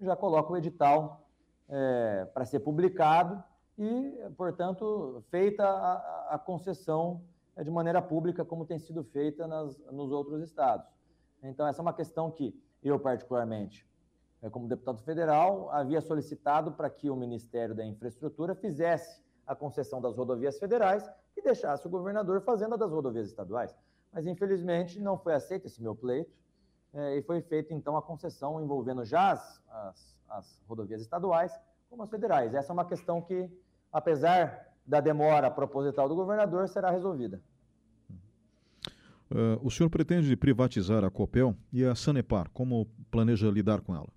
[0.00, 1.26] já coloca o edital
[1.68, 3.42] é, para ser publicado
[3.78, 7.22] e, portanto, feita a, a concessão
[7.62, 10.86] de maneira pública, como tem sido feita nas, nos outros estados.
[11.42, 13.86] Então, essa é uma questão que eu, particularmente,
[14.40, 20.00] é, como deputado federal, havia solicitado para que o Ministério da Infraestrutura fizesse a concessão
[20.00, 23.74] das rodovias federais e deixasse o governador fazendo a das rodovias estaduais.
[24.12, 26.30] Mas, infelizmente, não foi aceito esse meu pleito
[26.92, 31.52] é, e foi feita, então, a concessão envolvendo já as, as, as rodovias estaduais
[31.88, 32.54] como as federais.
[32.54, 33.50] Essa é uma questão que,
[33.92, 37.40] apesar da demora proposital do governador, será resolvida.
[39.30, 42.50] Uh, o senhor pretende privatizar a Copel e a Sanepar.
[42.50, 44.08] Como planeja lidar com ela?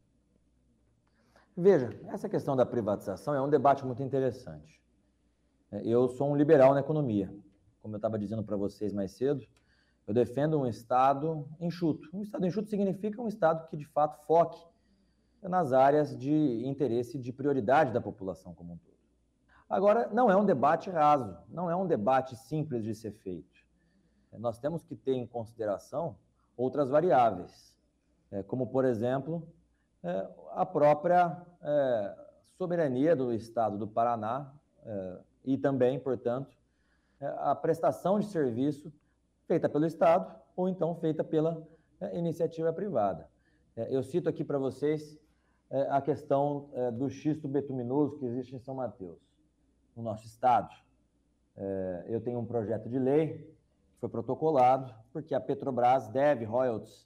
[1.55, 4.83] Veja, essa questão da privatização é um debate muito interessante.
[5.75, 7.33] É, eu sou um liberal na economia.
[7.81, 9.45] Como eu estava dizendo para vocês mais cedo,
[10.07, 12.07] eu defendo um Estado enxuto.
[12.13, 14.63] Um Estado enxuto significa um Estado que, de fato, foque
[15.41, 18.95] nas áreas de interesse de prioridade da população como um todo.
[19.69, 23.59] Agora, não é um debate raso, não é um debate simples de ser feito.
[24.31, 26.17] É, nós temos que ter em consideração
[26.55, 27.75] outras variáveis,
[28.31, 29.47] é, como, por exemplo,
[30.51, 31.43] a própria
[32.51, 34.53] soberania do Estado do Paraná
[35.45, 36.55] e também, portanto,
[37.19, 38.91] é, a prestação de serviço
[39.47, 41.65] feita pelo Estado ou então feita pela
[41.99, 43.29] é, iniciativa privada.
[43.89, 45.19] eu cito aqui para vocês
[45.89, 49.19] a questão do xisto betuminoso que existe em São Mateus,
[49.95, 50.73] no nosso Estado.
[52.08, 53.39] eu tenho um projeto de lei
[53.93, 57.05] que foi protocolado, porque a Petrobras deve royalties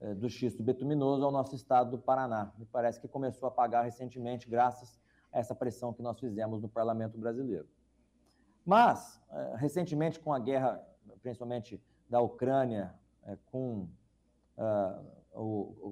[0.00, 2.50] é, do xisto betuminoso ao nosso estado do Paraná.
[2.58, 4.98] Me parece que começou a pagar recentemente, graças
[5.30, 7.68] a essa pressão que nós fizemos no parlamento brasileiro.
[8.64, 10.84] Mas, é, recentemente, com a guerra,
[11.22, 12.94] principalmente da Ucrânia,
[13.24, 13.88] é, com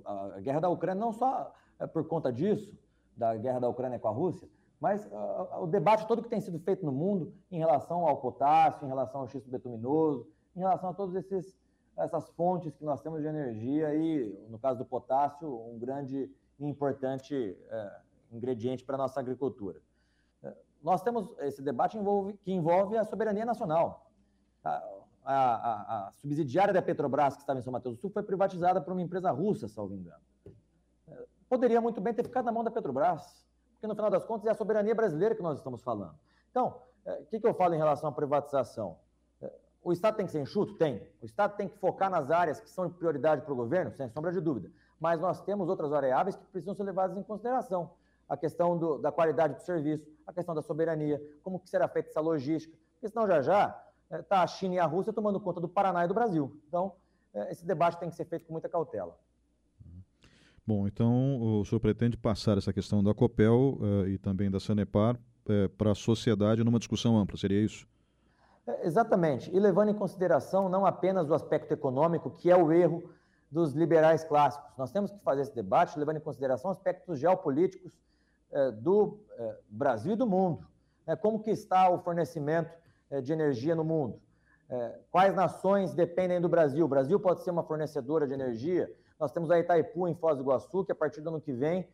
[0.05, 1.55] a guerra da Ucrânia, não só
[1.93, 2.79] por conta disso,
[3.17, 4.47] da guerra da Ucrânia com a Rússia,
[4.79, 5.09] mas
[5.59, 9.23] o debate todo que tem sido feito no mundo em relação ao potássio, em relação
[9.23, 11.59] ao xisto betuminoso, em relação a esses
[11.97, 16.67] essas fontes que nós temos de energia e, no caso do potássio, um grande e
[16.67, 17.57] importante
[18.31, 19.81] ingrediente para a nossa agricultura.
[20.81, 24.11] É, nós temos esse debate envolve, que envolve a soberania nacional.
[24.65, 24.83] A,
[25.25, 28.93] a, a, subsidiária da Petrobras, que estava em São Mateus do Sul, foi privatizada por
[28.93, 30.23] uma empresa russa, salvo engano.
[31.09, 34.47] É, poderia muito bem ter ficado na mão da Petrobras, porque no final das contas
[34.47, 36.15] é a soberania brasileira que nós estamos falando.
[36.51, 38.99] Então, o que, que eu falo em relação à privatização?
[39.83, 40.75] O Estado tem que ser enxuto?
[40.75, 41.07] Tem.
[41.23, 43.93] O Estado tem que focar nas áreas que são de prioridade para o governo?
[43.93, 44.71] Sem sombra de dúvida.
[44.99, 47.93] Mas nós temos outras variáveis que precisam ser levadas em consideração.
[48.29, 52.11] A questão do, da qualidade do serviço, a questão da soberania, como que será feita
[52.11, 52.77] essa logística.
[52.93, 56.05] Porque senão já já está é, a China e a Rússia tomando conta do Paraná
[56.05, 56.55] e do Brasil.
[56.69, 56.93] Então,
[57.33, 59.19] é, esse debate tem que ser feito com muita cautela.
[60.67, 65.19] Bom, então o senhor pretende passar essa questão da COPEL uh, e também da Sanepar
[65.79, 67.89] para a sociedade numa discussão ampla, seria isso?
[68.67, 69.51] É, exatamente.
[69.51, 73.03] E levando em consideração não apenas o aspecto econômico, que é o erro
[73.51, 74.71] dos liberais clássicos.
[74.77, 77.99] Nós temos que fazer esse debate levando em consideração aspectos geopolíticos eh,
[78.83, 80.67] do eh, Brasil e do mundo.
[81.07, 81.17] Né?
[81.17, 82.71] Como que está o fornecimento
[83.11, 84.21] eh, de energia no mundo?
[85.11, 86.85] quais nações dependem do Brasil?
[86.85, 88.95] O Brasil pode ser uma fornecedora de energia.
[89.19, 91.89] Nós temos a Itaipu em Foz do Iguaçu, que a partir do ano que vem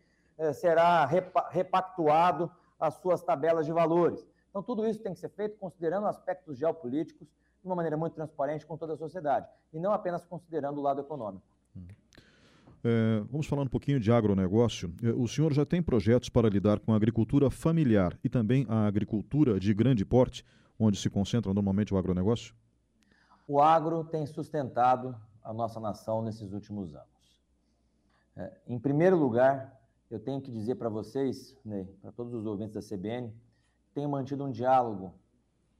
[0.52, 1.06] será
[1.50, 4.26] repactuado as suas tabelas de valores.
[4.50, 8.66] Então, tudo isso tem que ser feito considerando aspectos geopolíticos de uma maneira muito transparente
[8.66, 11.46] com toda a sociedade, e não apenas considerando o lado econômico.
[12.84, 14.92] É, vamos falar um pouquinho de agronegócio.
[15.02, 18.86] É, o senhor já tem projetos para lidar com a agricultura familiar e também a
[18.86, 20.44] agricultura de grande porte,
[20.78, 22.54] onde se concentra normalmente o agronegócio?
[23.48, 27.40] O agro tem sustentado a nossa nação nesses últimos anos.
[28.36, 32.74] É, em primeiro lugar, eu tenho que dizer para vocês, Ney, para todos os ouvintes
[32.74, 33.32] da CBN,
[33.94, 35.14] tenho mantido um diálogo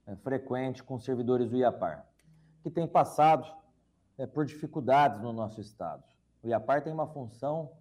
[0.06, 2.07] é, frequente com servidores do IAPAR,
[2.62, 3.46] que tem passado
[4.16, 6.13] é, por dificuldades no nosso Estado.
[6.45, 7.72] O IAPAR tem uma função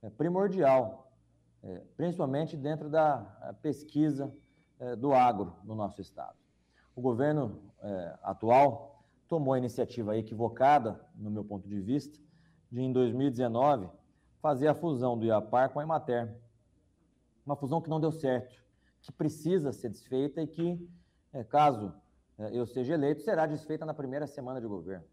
[0.00, 1.12] é, primordial,
[1.62, 3.18] é, principalmente dentro da
[3.60, 4.34] pesquisa
[4.80, 6.36] é, do agro no nosso Estado.
[6.94, 7.60] O governo
[8.22, 12.18] atual tomou a iniciativa equivocada, no meu ponto de vista,
[12.72, 13.90] de em 2019
[14.40, 16.34] fazer a fusão do IAPAR com a Emater.
[17.44, 18.64] Uma fusão que não deu certo
[19.02, 20.90] que precisa ser desfeita e que,
[21.50, 21.94] caso
[22.50, 25.04] eu seja eleito, será desfeita na primeira semana de governo.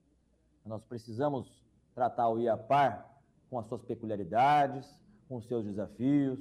[0.66, 1.63] Nós precisamos
[1.94, 3.10] tratar o IAPAR
[3.50, 6.40] com as suas peculiaridades, com seus desafios,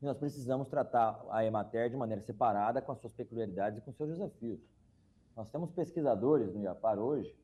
[0.00, 3.92] e nós precisamos tratar a Emater de maneira separada, com as suas peculiaridades e com
[3.92, 4.60] seus desafios.
[5.36, 7.34] Nós temos pesquisadores no IAPAR hoje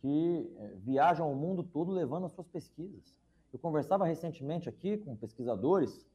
[0.00, 3.16] que eh, viajam o mundo todo levando as suas pesquisas.
[3.52, 6.06] Eu conversava recentemente aqui com pesquisadores,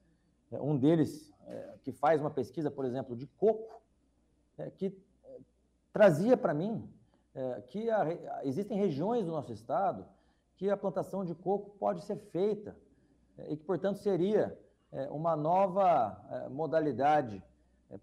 [0.51, 3.82] eh, um deles eh, que faz uma pesquisa, por exemplo, de coco,
[4.78, 4.95] que
[5.91, 6.88] trazia para mim
[7.70, 7.88] que
[8.43, 10.06] existem regiões do nosso estado
[10.56, 12.76] que a plantação de coco pode ser feita
[13.49, 14.58] e que, portanto, seria
[15.10, 17.43] uma nova modalidade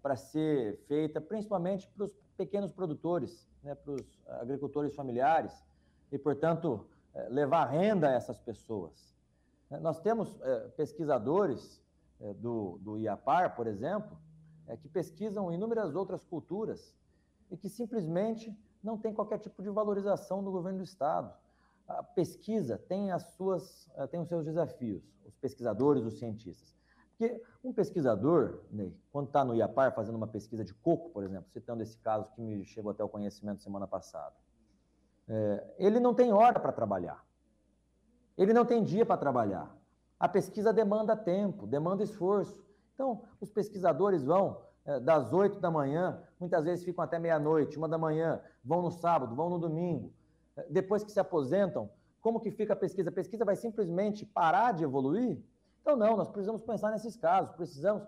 [0.01, 5.53] para ser feita, principalmente para os pequenos produtores, né, para os agricultores familiares,
[6.11, 9.15] e, portanto, eh, levar renda a essas pessoas.
[9.69, 10.37] Eh, nós temos
[10.75, 11.81] pesquisadores
[12.37, 14.15] do, do IAPAR, por exemplo,
[14.81, 16.93] que pesquisam inúmeras outras culturas
[17.49, 21.33] e que simplesmente não tem qualquer tipo de valorização do governo do Estado.
[21.99, 26.75] A pesquisa tem, as suas, tem os seus desafios, os pesquisadores, os cientistas.
[27.09, 31.49] Porque um pesquisador, Ney, quando está no IAPAR fazendo uma pesquisa de coco, por exemplo,
[31.51, 34.35] citando esse caso que me chegou até o conhecimento semana passada,
[35.27, 37.23] é, ele não tem hora para trabalhar.
[38.37, 39.71] Ele não tem dia para trabalhar.
[40.19, 42.63] A pesquisa demanda tempo, demanda esforço.
[42.95, 47.87] Então, os pesquisadores vão é, das 8 da manhã, muitas vezes ficam até meia-noite, uma
[47.87, 50.11] da manhã, vão no sábado, vão no domingo.
[50.69, 51.89] Depois que se aposentam,
[52.19, 53.09] como que fica a pesquisa?
[53.09, 55.41] A pesquisa vai simplesmente parar de evoluir?
[55.81, 58.03] Então, não, nós precisamos pensar nesses casos, precisamos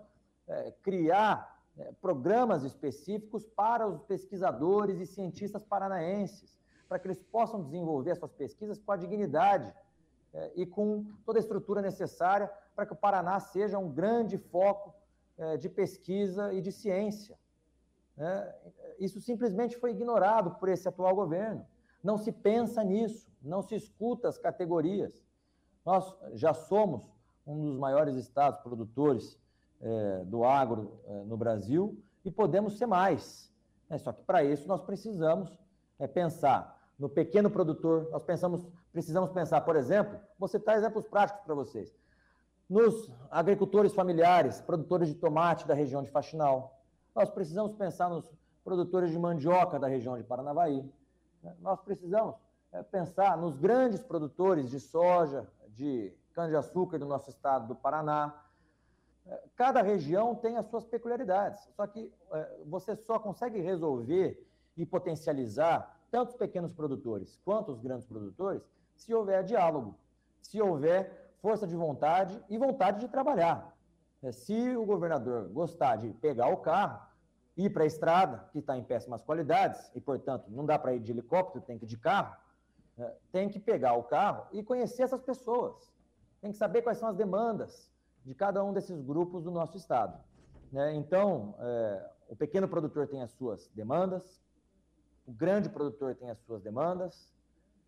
[0.46, 6.54] é, criar é, programas específicos para os pesquisadores e cientistas paranaenses
[6.88, 9.74] para que eles possam desenvolver suas pesquisas com a dignidade
[10.32, 14.94] é, e com toda a estrutura necessária para que o Paraná seja um grande foco
[15.36, 17.36] é, de pesquisa e de ciência.
[18.16, 18.54] É,
[19.00, 21.66] isso simplesmente foi ignorado por esse atual governo.
[22.04, 25.24] Não se pensa nisso, não se escuta as categorias.
[25.86, 27.02] Nós já somos
[27.46, 29.38] um dos maiores estados produtores
[29.80, 33.50] é, do agro é, no Brasil e podemos ser mais.
[33.88, 35.58] É, só que para isso nós precisamos
[35.98, 41.42] é, pensar no pequeno produtor, nós pensamos, precisamos pensar, por exemplo, vou citar exemplos práticos
[41.42, 41.96] para vocês.
[42.68, 46.82] Nos agricultores familiares, produtores de tomate da região de Faxinal.
[47.14, 48.30] Nós precisamos pensar nos
[48.62, 50.84] produtores de mandioca da região de Paranavaí.
[51.60, 52.34] Nós precisamos
[52.72, 58.34] é, pensar nos grandes produtores de soja, de cana-de-açúcar do nosso estado do Paraná.
[59.26, 64.44] É, cada região tem as suas peculiaridades, só que é, você só consegue resolver
[64.76, 68.62] e potencializar tanto os pequenos produtores quanto os grandes produtores,
[68.94, 69.96] se houver diálogo,
[70.40, 73.74] se houver força de vontade e vontade de trabalhar.
[74.32, 77.02] Se o governador gostar de pegar o carro,
[77.56, 81.00] ir para a estrada, que está em péssimas qualidades, e, portanto, não dá para ir
[81.00, 82.36] de helicóptero, tem que ir de carro,
[82.98, 85.92] é, tem que pegar o carro e conhecer essas pessoas.
[86.40, 87.90] Tem que saber quais são as demandas
[88.24, 90.18] de cada um desses grupos do nosso Estado.
[90.72, 90.94] Né?
[90.94, 94.42] Então, é, o pequeno produtor tem as suas demandas,
[95.26, 97.32] o grande produtor tem as suas demandas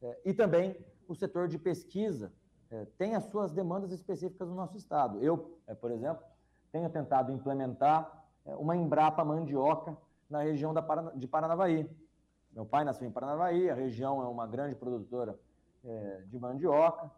[0.00, 0.76] é, e também
[1.08, 2.32] o setor de pesquisa
[2.70, 5.22] é, tem as suas demandas específicas no nosso estado.
[5.22, 6.24] Eu, por exemplo,
[6.72, 9.96] tenho tentado implementar uma Embrapa mandioca
[10.28, 10.82] na região da
[11.14, 11.88] de Paranavaí.
[12.52, 15.38] Meu pai nasceu em Paranavaí, a região é uma grande produtora
[15.84, 17.10] é, de mandioca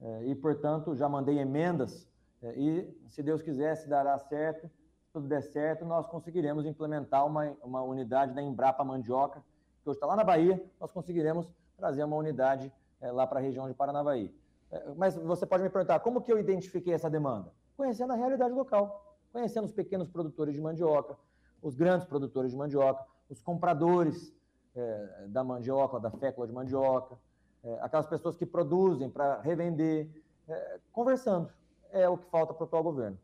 [0.00, 2.08] é, e, portanto, já mandei emendas
[2.42, 4.70] e, se Deus quiser, se dará certo,
[5.02, 9.42] se tudo der certo, nós conseguiremos implementar uma, uma unidade da Embrapa Mandioca
[9.82, 13.42] que hoje está lá na Bahia, nós conseguiremos trazer uma unidade é, lá para a
[13.42, 14.34] região de Paranavaí.
[14.70, 17.52] É, mas você pode me perguntar, como que eu identifiquei essa demanda?
[17.76, 21.16] Conhecendo a realidade local, conhecendo os pequenos produtores de mandioca,
[21.62, 24.34] os grandes produtores de mandioca, os compradores
[24.74, 27.16] é, da mandioca, da fécula de mandioca,
[27.62, 30.08] é, aquelas pessoas que produzem para revender,
[30.46, 31.50] é, conversando.
[31.90, 33.18] É o que falta para o atual governo.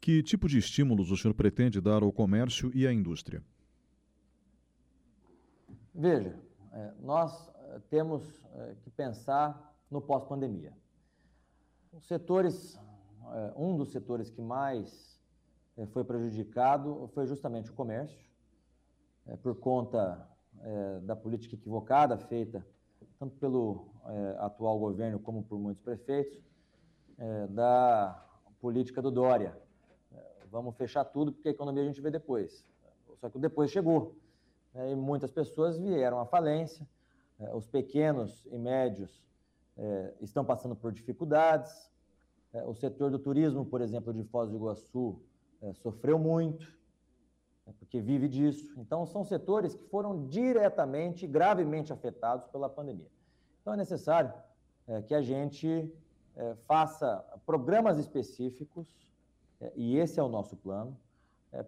[0.00, 3.42] Que tipo de estímulos o senhor pretende dar ao comércio e à indústria?
[5.94, 6.38] Veja,
[6.72, 10.72] é, nós é, temos é, que pensar no pós-pandemia.
[11.92, 12.78] Os setores,
[13.56, 15.20] um dos setores que mais
[15.92, 18.24] foi prejudicado foi justamente o comércio,
[19.42, 20.28] por conta
[21.02, 22.64] da política equivocada feita
[23.18, 23.88] tanto pelo
[24.38, 26.42] atual governo como por muitos prefeitos,
[27.50, 28.24] da
[28.60, 29.56] política do Dória.
[30.50, 32.64] Vamos fechar tudo porque a economia a gente vê depois.
[33.16, 34.16] Só que depois chegou
[34.74, 36.86] né, e muitas pessoas vieram à falência.
[37.38, 39.24] É, os pequenos e médios
[39.76, 41.90] é, estão passando por dificuldades.
[42.54, 45.20] É, o setor do turismo, por exemplo, de Foz do Iguaçu,
[45.60, 46.64] é, sofreu muito,
[47.66, 48.72] né, porque vive disso.
[48.78, 53.10] Então, são setores que foram diretamente, gravemente afetados pela pandemia.
[53.60, 54.32] Então, é necessário
[54.86, 55.92] é, que a gente
[56.66, 58.88] faça programas específicos,
[59.76, 60.98] e esse é o nosso plano,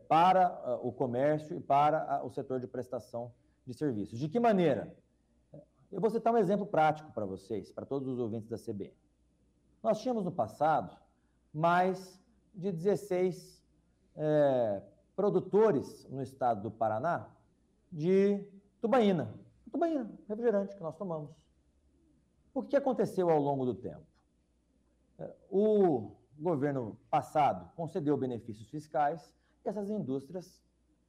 [0.09, 3.32] para o comércio e para o setor de prestação
[3.64, 4.18] de serviços.
[4.18, 4.93] De que maneira?
[5.93, 8.93] Eu vou citar um exemplo prático para vocês, para todos os ouvintes da CBN.
[9.82, 10.96] Nós tínhamos no passado
[11.52, 12.20] mais
[12.54, 13.62] de 16
[14.16, 14.82] é,
[15.14, 17.28] produtores no estado do Paraná
[17.90, 18.46] de
[18.80, 19.34] tubaína.
[19.70, 21.30] Tubaína, refrigerante que nós tomamos.
[22.54, 24.06] O que aconteceu ao longo do tempo?
[25.18, 29.32] É, o governo passado concedeu benefícios fiscais
[29.64, 30.62] e essas indústrias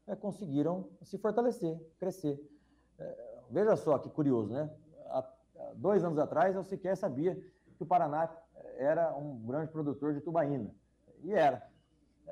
[0.06, 2.40] é, conseguiram se fortalecer, crescer.
[2.98, 4.70] É, veja só que curioso, né?
[5.08, 5.26] Há,
[5.76, 7.36] dois anos atrás eu sequer sabia
[7.76, 8.28] que o Paraná
[8.78, 10.74] era um grande produtor de tubaína.
[11.24, 11.68] E era.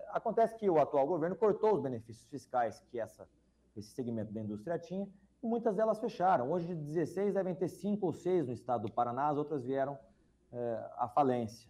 [0.09, 3.27] Acontece que o atual governo cortou os benefícios fiscais que essa,
[3.75, 5.07] esse segmento da indústria tinha
[5.41, 6.51] e muitas delas fecharam.
[6.51, 9.97] Hoje, de 16, devem ter 5 ou 6 no estado do Paraná, as outras vieram
[10.51, 11.69] é, à falência.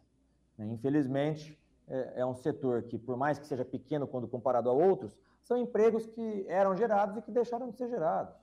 [0.57, 5.17] Infelizmente, é, é um setor que, por mais que seja pequeno quando comparado a outros,
[5.43, 8.35] são empregos que eram gerados e que deixaram de ser gerados.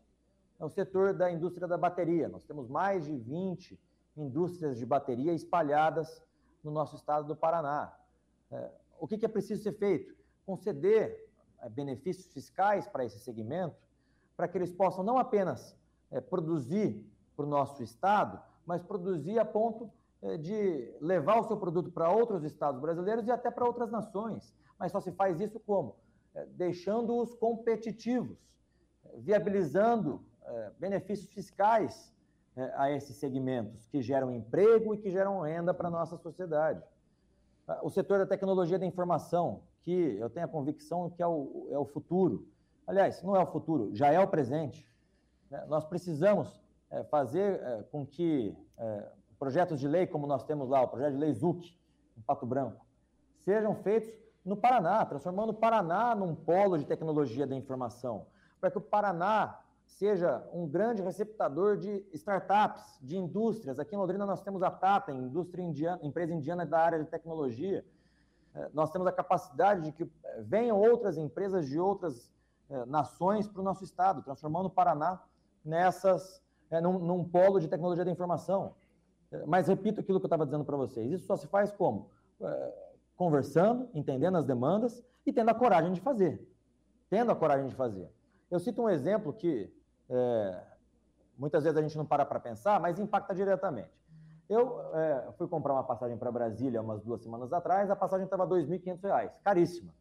[0.61, 2.29] É o setor da indústria da bateria.
[2.29, 3.81] Nós temos mais de 20
[4.17, 6.23] indústrias de bateria espalhadas
[6.63, 7.93] no nosso estado do Paraná.
[8.51, 10.15] É, o que, é preciso ser feito?
[10.45, 11.29] Conceder
[11.61, 13.77] é, benefícios fiscais para esse segmento,
[14.37, 15.77] para que eles possam não apenas
[16.11, 17.05] é, produzir
[17.35, 19.91] para o nosso estado, mas produzir a ponto
[20.41, 24.55] de levar o seu produto para outros estados brasileiros e até para outras nações.
[24.79, 25.97] Mas só se faz isso como?
[26.51, 28.39] Deixando-os competitivos,
[29.17, 30.25] viabilizando
[30.79, 32.15] benefícios fiscais
[32.77, 36.83] a esses segmentos que geram emprego e que geram renda para a nossa sociedade.
[37.83, 41.79] O setor da tecnologia da informação, que eu tenho a convicção que é o, é
[41.79, 42.47] o futuro.
[42.87, 44.87] Aliás, não é o futuro, já é o presente.
[45.51, 45.65] Né?
[45.69, 46.61] Nós precisamos
[47.11, 48.55] fazer com que
[49.39, 51.77] projetos de lei, como nós temos lá, o projeto de lei ZUC,
[52.17, 52.85] em Pato Branco,
[53.39, 54.13] sejam feitos
[54.45, 58.27] no Paraná, transformando o Paraná num polo de tecnologia da informação,
[58.61, 63.79] para que o Paraná seja um grande receptador de startups, de indústrias.
[63.79, 67.85] Aqui em Londrina nós temos a Tata, indústria indiana, empresa indiana da área de tecnologia.
[68.55, 72.31] É, nós temos a capacidade de que é, venham outras empresas de outras
[72.69, 75.23] é, nações para o nosso estado, transformando o Paraná
[75.65, 76.43] nessas,
[76.83, 78.75] num, num polo de tecnologia da informação.
[79.47, 82.11] Mas repito aquilo que eu estava dizendo para vocês: isso só se faz como?
[83.17, 86.47] Conversando, entendendo as demandas e tendo a coragem de fazer.
[87.09, 88.11] Tendo a coragem de fazer.
[88.53, 89.73] Eu cito um exemplo que
[90.11, 90.63] é,
[91.39, 93.91] muitas vezes a gente não para para pensar, mas impacta diretamente.
[94.47, 98.45] Eu é, fui comprar uma passagem para Brasília umas duas semanas atrás, a passagem estava
[98.45, 99.95] R$ 2.500, caríssima.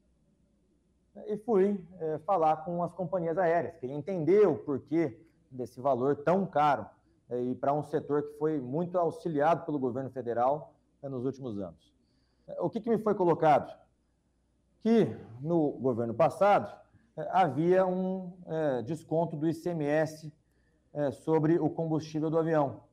[1.28, 6.46] E fui é, falar com as companhias aéreas, queria entender o porquê desse valor tão
[6.46, 6.86] caro
[7.30, 11.58] é, e para um setor que foi muito auxiliado pelo governo federal né, nos últimos
[11.58, 11.96] anos.
[12.60, 13.74] O que, que me foi colocado?
[14.82, 16.81] Que no governo passado é,
[17.32, 20.34] havia um é, desconto do ICMS
[20.94, 22.84] é, sobre o combustível do avião.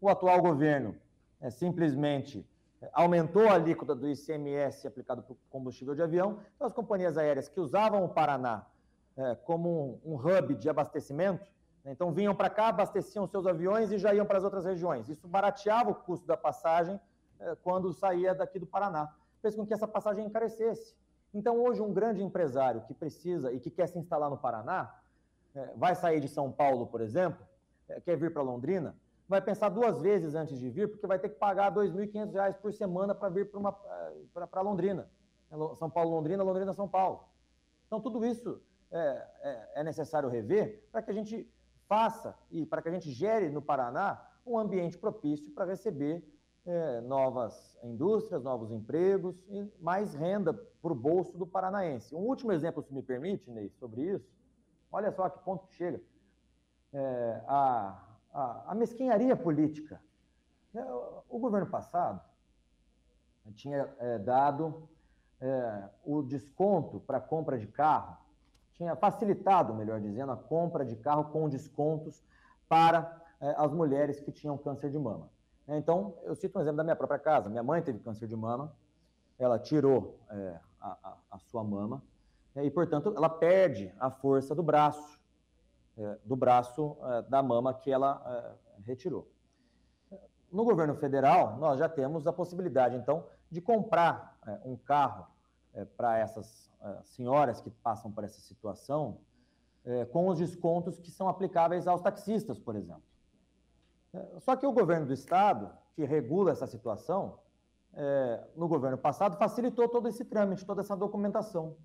[0.00, 0.96] O atual governo
[1.40, 2.46] é, simplesmente
[2.92, 6.38] aumentou a alíquota do ICMS aplicado para o combustível de avião.
[6.54, 8.66] Então, as companhias aéreas que usavam o Paraná
[9.16, 11.92] é, como um, um hub de abastecimento né?
[11.92, 15.08] Então vinham para cá, abasteciam seus aviões e já iam para as outras regiões.
[15.08, 16.98] Isso barateava o custo da passagem
[17.38, 19.12] eh, quando saía daqui do Paraná.
[19.42, 20.96] Fez com que essa passagem encarecesse.
[21.34, 24.94] Então hoje um grande empresário que precisa e que quer se instalar no Paraná,
[25.54, 27.44] eh, vai sair de São Paulo, por exemplo,
[27.88, 28.96] eh, quer vir para Londrina,
[29.28, 32.72] vai pensar duas vezes antes de vir, porque vai ter que pagar R$ 2.500 por
[32.72, 35.10] semana para vir para Londrina.
[35.76, 37.24] São Paulo, Londrina, Londrina, São Paulo.
[37.86, 38.60] Então tudo isso
[38.90, 41.48] é, é, é necessário rever para que a gente
[41.88, 46.22] faça e para que a gente gere no Paraná um ambiente propício para receber
[46.66, 52.14] é, novas indústrias, novos empregos e mais renda para o bolso do paranaense.
[52.14, 54.26] Um último exemplo, se me permite, Ney, sobre isso.
[54.90, 56.00] Olha só a que ponto que chega.
[56.92, 58.02] É, a,
[58.32, 60.00] a, a, mesquinharia política.
[60.74, 60.84] É,
[61.28, 62.20] o governo passado
[63.54, 64.88] tinha é, dado
[65.40, 68.16] é, o desconto para compra de carro
[68.72, 72.24] tinha facilitado, melhor dizendo, a compra de carro com descontos
[72.68, 73.22] para
[73.56, 75.30] as mulheres que tinham câncer de mama.
[75.66, 77.48] Então, eu cito um exemplo da minha própria casa.
[77.48, 78.74] Minha mãe teve câncer de mama,
[79.38, 82.02] ela tirou é, a, a, a, sua mama
[82.54, 85.18] é, e, portanto, ela perde a força do braço,
[85.96, 89.28] é, do braço é, da mama que ela é, retirou.
[90.52, 95.26] No governo federal, nós já temos a possibilidade, então, de comprar um carro
[95.74, 99.18] é, para essas é, senhoras que passam por essa situação,
[99.84, 103.02] é, com os descontos que são aplicáveis aos taxistas, por exemplo.
[104.40, 107.38] Só que o governo do estado que regula essa situação,
[107.92, 111.76] é, no governo passado, facilitou todo esse trâmite, toda essa documentação,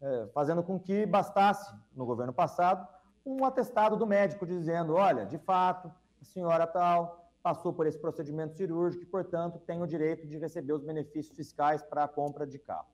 [0.00, 2.86] é, fazendo com que bastasse, no governo passado,
[3.24, 5.90] um atestado do médico dizendo: olha, de fato,
[6.20, 10.72] a senhora tal passou por esse procedimento cirúrgico e, portanto, tem o direito de receber
[10.72, 12.88] os benefícios fiscais para a compra de carro.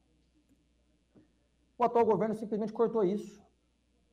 [1.78, 3.40] O atual governo simplesmente cortou isso.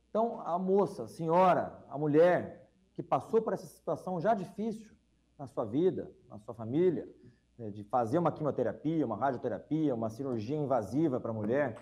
[0.08, 2.57] Então, a moça, a senhora, a mulher
[2.98, 4.90] que passou por essa situação já difícil
[5.38, 7.08] na sua vida, na sua família,
[7.56, 11.78] né, de fazer uma quimioterapia, uma radioterapia, uma cirurgia invasiva para a mulher,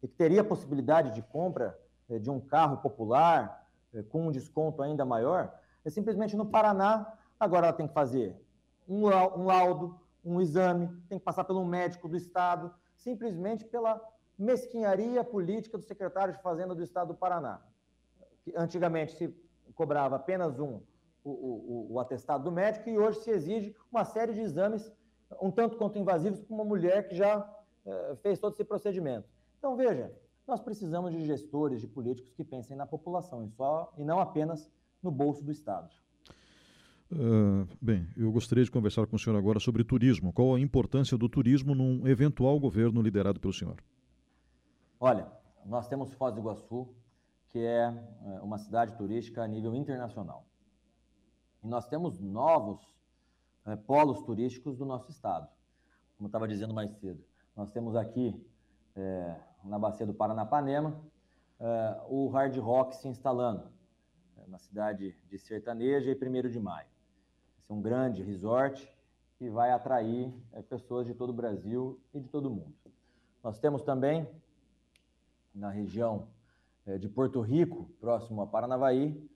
[0.00, 1.76] e que teria a possibilidade de compra
[2.08, 5.52] eh, de um carro popular eh, com um desconto ainda maior,
[5.84, 8.40] é simplesmente no Paraná, agora ela tem que fazer
[8.88, 9.08] um
[9.44, 14.00] laudo, um exame, tem que passar pelo médico do Estado, simplesmente pela
[14.38, 17.60] mesquinharia política do secretário de Fazenda do Estado do Paraná.
[18.56, 19.42] Antigamente se
[19.74, 20.80] cobrava apenas um,
[21.24, 24.92] o, o, o, atestado do médico e hoje se exige uma série de exames
[25.40, 27.48] um tanto quanto invasivos para uma mulher que já
[27.86, 29.28] eh, fez todo esse procedimento.
[29.58, 30.12] Então, veja,
[30.46, 34.70] nós precisamos de gestores, de políticos que pensem na população e, só, e não apenas
[35.02, 35.88] no bolso do Estado.
[37.10, 40.32] Uh, bem, eu gostaria de conversar com o senhor agora sobre turismo.
[40.32, 43.76] Qual a importância do turismo num eventual governo liderado pelo senhor?
[44.98, 45.30] Olha,
[45.66, 46.88] nós temos Foz do Iguaçu,
[47.52, 47.88] que é
[48.42, 50.46] uma cidade turística a nível internacional.
[51.62, 52.80] E nós temos novos
[53.66, 55.46] é, polos turísticos do nosso estado.
[56.16, 57.22] Como eu estava dizendo mais cedo,
[57.54, 58.34] nós temos aqui
[58.96, 60.98] é, na bacia do Paranapanema
[61.60, 63.70] é, o hard rock se instalando
[64.38, 66.88] é, na cidade de Sertaneja e 1 de Maio.
[67.58, 68.90] Esse é um grande resort
[69.38, 72.74] que vai atrair é, pessoas de todo o Brasil e de todo o mundo.
[73.44, 74.26] Nós temos também
[75.54, 76.31] na região é,
[76.98, 79.28] de Porto Rico, próximo a Paranavaí,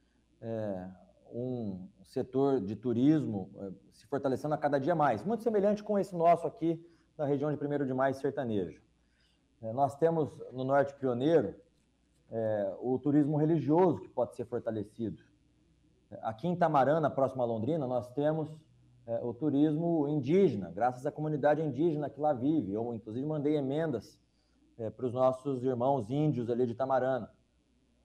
[1.33, 6.15] um setor de turismo eh, se fortalecendo a cada dia mais, muito semelhante com esse
[6.15, 6.85] nosso aqui
[7.17, 8.81] na região de 1 de Maio sertanejo.
[9.63, 11.55] Eh, nós temos no Norte Pioneiro
[12.81, 15.23] o turismo religioso que pode ser fortalecido.
[16.23, 18.49] Aqui em Tamarana, próximo a Londrina, nós temos
[19.23, 22.73] o turismo indígena, graças à comunidade indígena que lá vive.
[22.73, 24.19] Eu, inclusive, mandei emendas
[24.97, 27.31] para os nossos irmãos índios ali de Tamarana.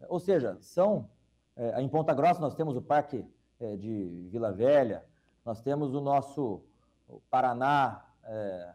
[0.07, 1.09] Ou seja, são
[1.55, 3.25] é, em Ponta Grossa nós temos o Parque
[3.59, 5.05] é, de Vila Velha,
[5.45, 6.61] nós temos o nosso
[7.29, 8.73] Paraná é,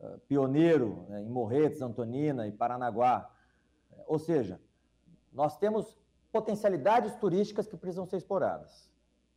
[0.00, 3.30] é, pioneiro né, em Morretes, Antonina e Paranaguá.
[4.06, 4.60] Ou seja,
[5.32, 5.98] nós temos
[6.32, 8.90] potencialidades turísticas que precisam ser exploradas.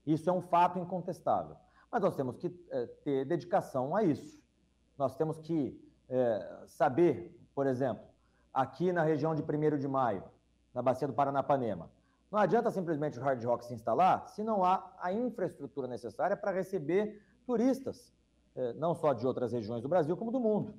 [0.06, 1.56] Isso é um fato incontestável.
[1.92, 4.42] Mas nós temos que é, ter dedicação a isso.
[4.98, 8.04] Nós temos que é, saber, por exemplo,
[8.54, 10.24] aqui na região de 1 de Maio,
[10.78, 11.90] na bacia do Paranapanema,
[12.32, 16.52] não adianta simplesmente o Hard Rock se instalar se não há a infraestrutura necessária para
[16.52, 18.14] receber turistas,
[18.56, 20.76] eh, não só de outras regiões do Brasil, como do mundo.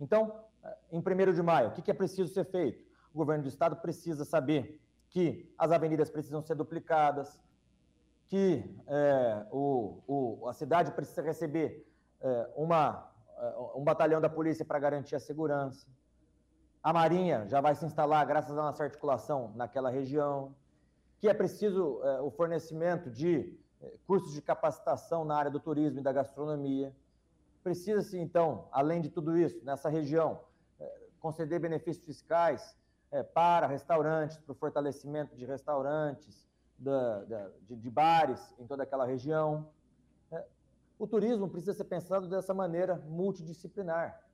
[0.00, 2.84] Então, eh, em 1 de maio, o que é preciso ser feito?
[3.14, 7.40] O governo do estado precisa saber que as avenidas precisam ser duplicadas,
[8.26, 11.88] que é, o, o, a cidade precisa receber
[12.20, 13.08] é, uma,
[13.76, 15.86] um batalhão da polícia para garantir a segurança.
[16.86, 20.54] A Marinha já vai se instalar, graças à nossa articulação, naquela região
[21.18, 25.98] que é preciso é, o fornecimento de é, cursos de capacitação na área do turismo
[25.98, 26.94] e da gastronomia.
[27.60, 30.44] Precisa-se, então, além de tudo isso, nessa região,
[30.78, 32.78] é, conceder benefícios fiscais
[33.10, 38.84] é, para restaurantes, para o fortalecimento de restaurantes, da, da, de, de, bares em toda
[38.84, 39.68] aquela região.
[40.30, 40.44] É,
[40.96, 44.24] o turismo precisa ser pensado dessa maneira multidisciplinar.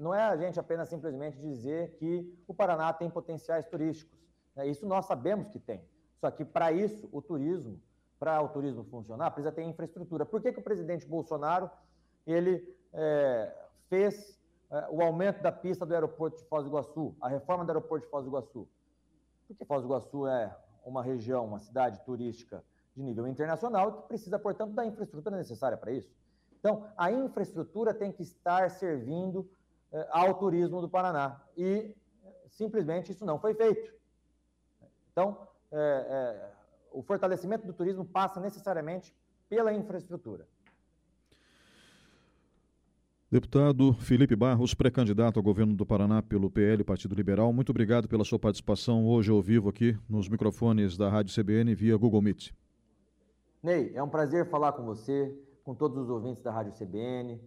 [0.00, 4.18] Não é a gente apenas simplesmente dizer que o Paraná tem potenciais turísticos.
[4.54, 4.66] Né?
[4.68, 5.82] Isso nós sabemos que tem.
[6.20, 7.80] Só que para isso, o turismo,
[8.18, 10.24] para o turismo funcionar, precisa ter infraestrutura.
[10.24, 11.70] Por que, que o presidente Bolsonaro
[12.26, 13.54] ele é,
[13.88, 17.70] fez é, o aumento da pista do aeroporto de Foz do Iguaçu, a reforma do
[17.70, 18.68] aeroporto de Foz do Iguaçu?
[19.46, 22.64] Porque Foz do Iguaçu é uma região, uma cidade turística
[22.94, 26.10] de nível internacional que precisa, portanto, da infraestrutura necessária para isso.
[26.58, 29.48] Então, a infraestrutura tem que estar servindo
[30.10, 31.40] ao turismo do Paraná.
[31.56, 31.94] E
[32.48, 33.92] simplesmente isso não foi feito.
[35.12, 36.50] Então, é, é,
[36.92, 39.14] o fortalecimento do turismo passa necessariamente
[39.48, 40.46] pela infraestrutura.
[43.30, 48.24] Deputado Felipe Barros, pré-candidato ao governo do Paraná pelo PL, Partido Liberal, muito obrigado pela
[48.24, 52.52] sua participação hoje ao vivo aqui nos microfones da Rádio CBN via Google Meet.
[53.60, 57.40] Ney, é um prazer falar com você, com todos os ouvintes da Rádio CBN,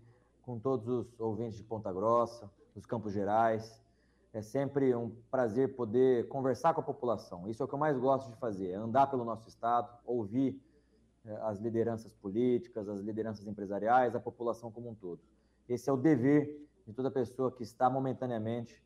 [0.50, 3.80] com todos os ouvintes de Ponta Grossa, dos Campos Gerais.
[4.34, 7.48] É sempre um prazer poder conversar com a população.
[7.48, 10.60] Isso é o que eu mais gosto de fazer, é andar pelo nosso estado, ouvir
[11.44, 15.20] as lideranças políticas, as lideranças empresariais, a população como um todo.
[15.68, 18.82] Esse é o dever de toda pessoa que está momentaneamente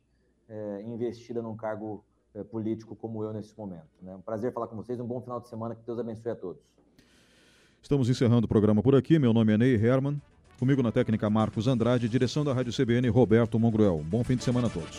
[0.46, 2.04] é, investida num cargo
[2.34, 3.88] é, político como eu nesse momento.
[4.02, 4.14] Né?
[4.14, 6.62] Um prazer falar com vocês, um bom final de semana, que Deus abençoe a todos.
[7.80, 9.18] Estamos encerrando o programa por aqui.
[9.18, 10.20] Meu nome é Ney Herman.
[10.58, 14.04] Comigo na técnica Marcos Andrade, direção da Rádio CBN Roberto Mongruel.
[14.08, 14.98] Bom fim de semana a todos.